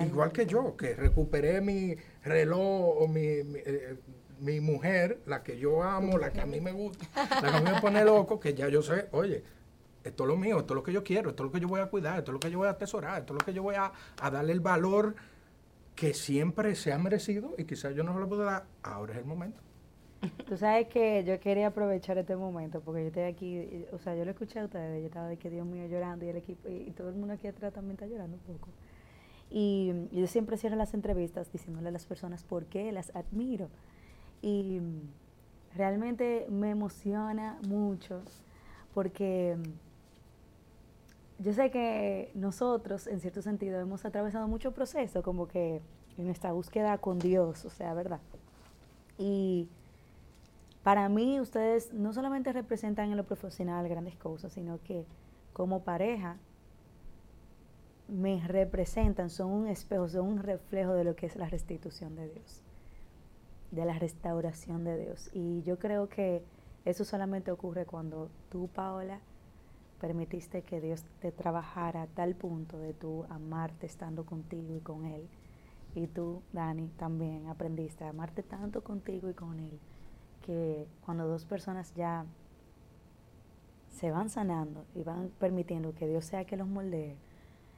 Igual 0.00 0.30
que 0.30 0.46
yo, 0.46 0.76
que 0.76 0.94
recuperé 0.94 1.60
mi 1.60 1.96
reloj 2.22 3.02
o 3.02 3.08
mi, 3.08 3.22
eh, 3.24 3.96
mi, 4.38 4.60
mujer, 4.60 5.20
la 5.26 5.42
que 5.42 5.58
yo 5.58 5.82
amo, 5.82 6.16
la 6.16 6.32
que 6.32 6.40
a 6.40 6.46
mí 6.46 6.60
me 6.60 6.70
gusta, 6.70 7.06
la 7.42 7.50
que 7.50 7.56
a 7.56 7.60
mí 7.60 7.70
me 7.72 7.80
pone 7.80 8.04
loco, 8.04 8.38
que 8.38 8.54
ya 8.54 8.68
yo 8.68 8.82
sé, 8.82 9.08
oye, 9.10 9.42
esto 10.04 10.24
es 10.24 10.28
lo 10.28 10.36
mío, 10.36 10.60
esto 10.60 10.74
es 10.74 10.76
lo 10.76 10.82
que 10.84 10.92
yo 10.92 11.02
quiero, 11.02 11.30
esto 11.30 11.42
es 11.42 11.46
lo 11.48 11.52
que 11.52 11.58
yo 11.58 11.66
voy 11.66 11.80
a 11.80 11.86
cuidar, 11.86 12.18
esto 12.18 12.30
es 12.30 12.34
lo 12.34 12.40
que 12.40 12.52
yo 12.52 12.58
voy 12.58 12.68
a 12.68 12.72
atesorar, 12.72 13.22
esto 13.22 13.32
es 13.34 13.40
lo 13.40 13.44
que 13.44 13.52
yo 13.52 13.64
voy 13.64 13.74
a, 13.74 13.90
a 14.20 14.30
darle 14.30 14.52
el 14.52 14.60
valor 14.60 15.16
que 15.94 16.14
siempre 16.14 16.74
se 16.74 16.92
ha 16.92 16.98
merecido 16.98 17.54
y 17.56 17.64
quizás 17.64 17.94
yo 17.94 18.02
no 18.02 18.18
lo 18.18 18.28
puedo 18.28 18.44
dar, 18.44 18.64
ahora 18.82 19.14
es 19.14 19.18
el 19.20 19.24
momento. 19.24 19.60
Tú 20.46 20.56
sabes 20.56 20.88
que 20.88 21.22
yo 21.24 21.38
quería 21.38 21.68
aprovechar 21.68 22.18
este 22.18 22.36
momento 22.36 22.80
porque 22.80 23.02
yo 23.02 23.08
estoy 23.08 23.24
aquí, 23.24 23.86
o 23.92 23.98
sea, 23.98 24.16
yo 24.16 24.24
lo 24.24 24.30
escuché 24.30 24.60
a 24.60 24.64
ustedes, 24.64 25.00
yo 25.00 25.06
estaba 25.06 25.28
de 25.28 25.36
que 25.36 25.50
Dios 25.50 25.66
mío 25.66 25.86
llorando 25.86 26.24
y 26.24 26.28
el 26.28 26.36
equipo, 26.36 26.68
y, 26.68 26.90
todo 26.92 27.10
el 27.10 27.16
mundo 27.16 27.34
aquí 27.34 27.46
atrás 27.46 27.72
también 27.72 27.92
está 27.92 28.06
llorando 28.06 28.36
un 28.36 28.54
poco. 28.54 28.68
Y, 29.50 29.92
yo 30.12 30.26
siempre 30.26 30.56
cierro 30.56 30.76
las 30.76 30.94
entrevistas 30.94 31.52
diciéndole 31.52 31.88
a 31.88 31.92
las 31.92 32.06
personas 32.06 32.42
por 32.42 32.66
qué 32.66 32.90
las 32.92 33.14
admiro. 33.14 33.68
Y 34.42 34.80
realmente 35.74 36.46
me 36.50 36.70
emociona 36.70 37.58
mucho 37.66 38.22
porque 38.94 39.56
yo 41.38 41.52
sé 41.52 41.70
que 41.70 42.30
nosotros, 42.34 43.06
en 43.06 43.20
cierto 43.20 43.42
sentido, 43.42 43.80
hemos 43.80 44.04
atravesado 44.04 44.46
mucho 44.48 44.72
proceso, 44.72 45.22
como 45.22 45.48
que 45.48 45.82
en 46.16 46.26
nuestra 46.26 46.52
búsqueda 46.52 46.98
con 46.98 47.18
Dios, 47.18 47.64
o 47.64 47.70
sea, 47.70 47.92
¿verdad? 47.94 48.20
Y 49.18 49.68
para 50.82 51.08
mí 51.08 51.40
ustedes 51.40 51.92
no 51.92 52.12
solamente 52.12 52.52
representan 52.52 53.10
en 53.10 53.16
lo 53.16 53.24
profesional 53.24 53.88
grandes 53.88 54.16
cosas, 54.16 54.52
sino 54.52 54.80
que 54.82 55.06
como 55.52 55.82
pareja 55.82 56.36
me 58.08 58.46
representan, 58.46 59.30
son 59.30 59.50
un 59.50 59.66
espejo, 59.66 60.08
son 60.08 60.26
un 60.26 60.38
reflejo 60.38 60.92
de 60.92 61.04
lo 61.04 61.16
que 61.16 61.26
es 61.26 61.36
la 61.36 61.48
restitución 61.48 62.14
de 62.16 62.28
Dios, 62.28 62.60
de 63.70 63.84
la 63.84 63.98
restauración 63.98 64.84
de 64.84 64.98
Dios. 64.98 65.30
Y 65.32 65.62
yo 65.62 65.78
creo 65.78 66.08
que 66.08 66.44
eso 66.84 67.04
solamente 67.04 67.50
ocurre 67.50 67.86
cuando 67.86 68.30
tú, 68.50 68.68
Paola, 68.68 69.20
permitiste 70.04 70.60
que 70.60 70.82
Dios 70.82 71.02
te 71.20 71.32
trabajara 71.32 72.02
a 72.02 72.06
tal 72.06 72.34
punto 72.34 72.78
de 72.78 72.92
tú 72.92 73.24
amarte 73.30 73.86
estando 73.86 74.26
contigo 74.26 74.76
y 74.76 74.80
con 74.80 75.06
Él. 75.06 75.26
Y 75.94 76.08
tú, 76.08 76.42
Dani, 76.52 76.88
también 76.98 77.46
aprendiste 77.46 78.04
a 78.04 78.10
amarte 78.10 78.42
tanto 78.42 78.84
contigo 78.84 79.30
y 79.30 79.32
con 79.32 79.58
Él, 79.58 79.80
que 80.42 80.86
cuando 81.06 81.26
dos 81.26 81.46
personas 81.46 81.94
ya 81.94 82.26
se 83.92 84.10
van 84.10 84.28
sanando 84.28 84.84
y 84.94 85.04
van 85.04 85.30
permitiendo 85.38 85.94
que 85.94 86.06
Dios 86.06 86.26
sea 86.26 86.44
que 86.44 86.58
los 86.58 86.68
moldee, 86.68 87.16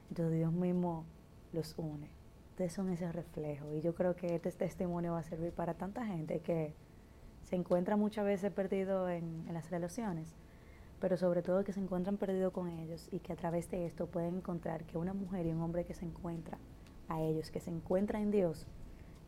entonces 0.09 0.35
Dios 0.35 0.51
mismo 0.51 1.05
los 1.53 1.75
une. 1.77 2.09
Ustedes 2.49 2.73
son 2.73 2.89
ese 2.89 3.09
reflejo. 3.09 3.73
Y 3.73 3.79
yo 3.79 3.95
creo 3.95 4.17
que 4.17 4.35
este 4.35 4.51
testimonio 4.51 5.13
va 5.13 5.19
a 5.19 5.23
servir 5.23 5.53
para 5.53 5.75
tanta 5.75 6.05
gente 6.05 6.41
que 6.41 6.73
se 7.45 7.55
encuentra 7.55 7.95
muchas 7.95 8.25
veces 8.25 8.51
perdido 8.51 9.07
en, 9.07 9.45
en 9.47 9.53
las 9.53 9.69
relaciones 9.69 10.35
pero 10.99 11.17
sobre 11.17 11.41
todo 11.41 11.63
que 11.63 11.73
se 11.73 11.79
encuentran 11.79 12.17
perdidos 12.17 12.53
con 12.53 12.69
ellos 12.69 13.07
y 13.11 13.19
que 13.19 13.33
a 13.33 13.35
través 13.35 13.69
de 13.69 13.85
esto 13.85 14.07
pueden 14.07 14.37
encontrar 14.37 14.83
que 14.85 14.97
una 14.97 15.13
mujer 15.13 15.45
y 15.45 15.51
un 15.51 15.61
hombre 15.61 15.85
que 15.85 15.93
se 15.93 16.05
encuentra 16.05 16.57
a 17.07 17.21
ellos, 17.21 17.51
que 17.51 17.59
se 17.59 17.69
encuentra 17.69 18.19
en 18.19 18.31
Dios, 18.31 18.65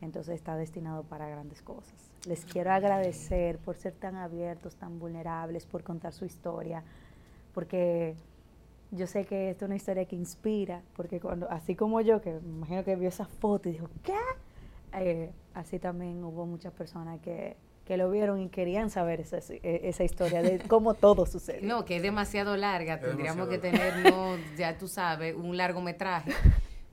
entonces 0.00 0.34
está 0.34 0.56
destinado 0.56 1.04
para 1.04 1.28
grandes 1.28 1.62
cosas. 1.62 2.10
Les 2.26 2.44
quiero 2.44 2.72
agradecer 2.72 3.58
por 3.58 3.76
ser 3.76 3.92
tan 3.92 4.16
abiertos, 4.16 4.76
tan 4.76 4.98
vulnerables, 4.98 5.66
por 5.66 5.82
contar 5.82 6.12
su 6.12 6.24
historia, 6.24 6.82
porque 7.54 8.14
yo 8.90 9.06
sé 9.06 9.24
que 9.24 9.50
esta 9.50 9.64
es 9.64 9.68
una 9.68 9.76
historia 9.76 10.04
que 10.06 10.16
inspira, 10.16 10.82
porque 10.96 11.20
cuando, 11.20 11.48
así 11.50 11.76
como 11.76 12.00
yo, 12.00 12.20
que 12.20 12.32
me 12.40 12.48
imagino 12.48 12.84
que 12.84 12.96
vio 12.96 13.08
esa 13.08 13.26
foto 13.26 13.68
y 13.68 13.72
dijo, 13.72 13.88
¿qué? 14.02 14.18
Eh, 14.94 15.32
así 15.54 15.78
también 15.78 16.24
hubo 16.24 16.46
muchas 16.46 16.72
personas 16.72 17.20
que 17.20 17.56
que 17.90 17.96
lo 17.96 18.08
vieron 18.08 18.40
y 18.40 18.48
querían 18.50 18.88
saber 18.88 19.18
esa, 19.20 19.38
esa 19.38 20.04
historia 20.04 20.42
de 20.42 20.60
cómo 20.68 20.94
todo 20.94 21.26
sucede. 21.26 21.62
No, 21.62 21.84
que 21.84 21.96
es 21.96 22.02
demasiado 22.02 22.56
larga, 22.56 23.00
tendríamos 23.00 23.48
que 23.48 23.58
tener, 23.58 23.92
ya 24.56 24.78
tú 24.78 24.86
sabes, 24.86 25.34
un 25.34 25.56
largometraje. 25.56 26.30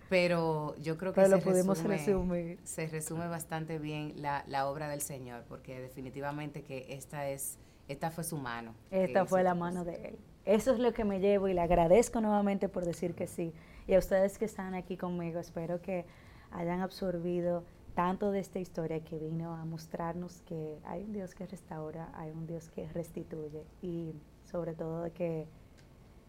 Pero 0.09 0.75
yo 0.77 0.97
creo 0.97 1.13
que 1.13 1.23
se, 1.23 1.37
resume, 1.83 2.57
se 2.63 2.87
resume 2.87 3.27
bastante 3.27 3.77
bien 3.77 4.13
la, 4.15 4.43
la, 4.47 4.67
obra 4.67 4.89
del 4.89 5.01
Señor, 5.01 5.43
porque 5.47 5.79
definitivamente 5.79 6.63
que 6.63 6.87
esta 6.89 7.29
es, 7.29 7.59
esta 7.87 8.09
fue 8.09 8.23
su 8.23 8.37
mano. 8.37 8.73
Esta 8.89 9.23
fue 9.23 9.43
la 9.43 9.53
mano 9.53 9.85
de 9.85 9.93
Él. 10.03 10.17
Eso 10.45 10.73
es 10.73 10.79
lo 10.79 10.93
que 10.93 11.03
me 11.03 11.19
llevo 11.19 11.47
y 11.47 11.53
le 11.53 11.61
agradezco 11.61 12.21
nuevamente 12.21 12.69
por 12.69 12.85
decir 12.85 13.13
que 13.13 13.27
sí. 13.27 13.53
Y 13.85 13.93
a 13.93 13.99
ustedes 13.99 14.39
que 14.39 14.45
están 14.45 14.73
aquí 14.73 14.97
conmigo, 14.97 15.39
espero 15.39 15.79
que 15.79 16.07
hayan 16.49 16.81
absorbido 16.81 17.63
tanto 17.97 18.29
de 18.29 18.37
esta 18.37 18.59
historia 18.59 19.03
que 19.03 19.17
vino 19.17 19.55
a 19.55 19.65
mostrarnos 19.65 20.43
que 20.43 20.77
hay 20.85 21.03
un 21.03 21.13
Dios 21.13 21.33
que 21.33 21.47
restaura, 21.47 22.11
hay 22.13 22.29
un 22.29 22.45
Dios 22.45 22.69
que 22.69 22.87
restituye 22.89 23.65
y 23.81 24.13
sobre 24.43 24.75
todo 24.75 25.11
que, 25.15 25.47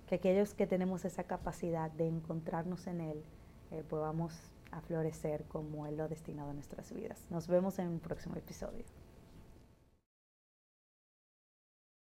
que 0.06 0.14
aquellos 0.14 0.54
que 0.54 0.66
tenemos 0.66 1.04
esa 1.04 1.24
capacidad 1.24 1.90
de 1.90 2.08
encontrarnos 2.08 2.86
en 2.86 3.02
Él, 3.02 3.22
eh, 3.70 3.84
podamos 3.86 4.32
a 4.70 4.80
florecer 4.80 5.44
como 5.44 5.86
Él 5.86 5.98
lo 5.98 6.04
ha 6.04 6.08
destinado 6.08 6.52
a 6.52 6.54
nuestras 6.54 6.90
vidas. 6.90 7.26
Nos 7.28 7.48
vemos 7.48 7.78
en 7.78 7.88
un 7.88 8.00
próximo 8.00 8.36
episodio. 8.36 8.86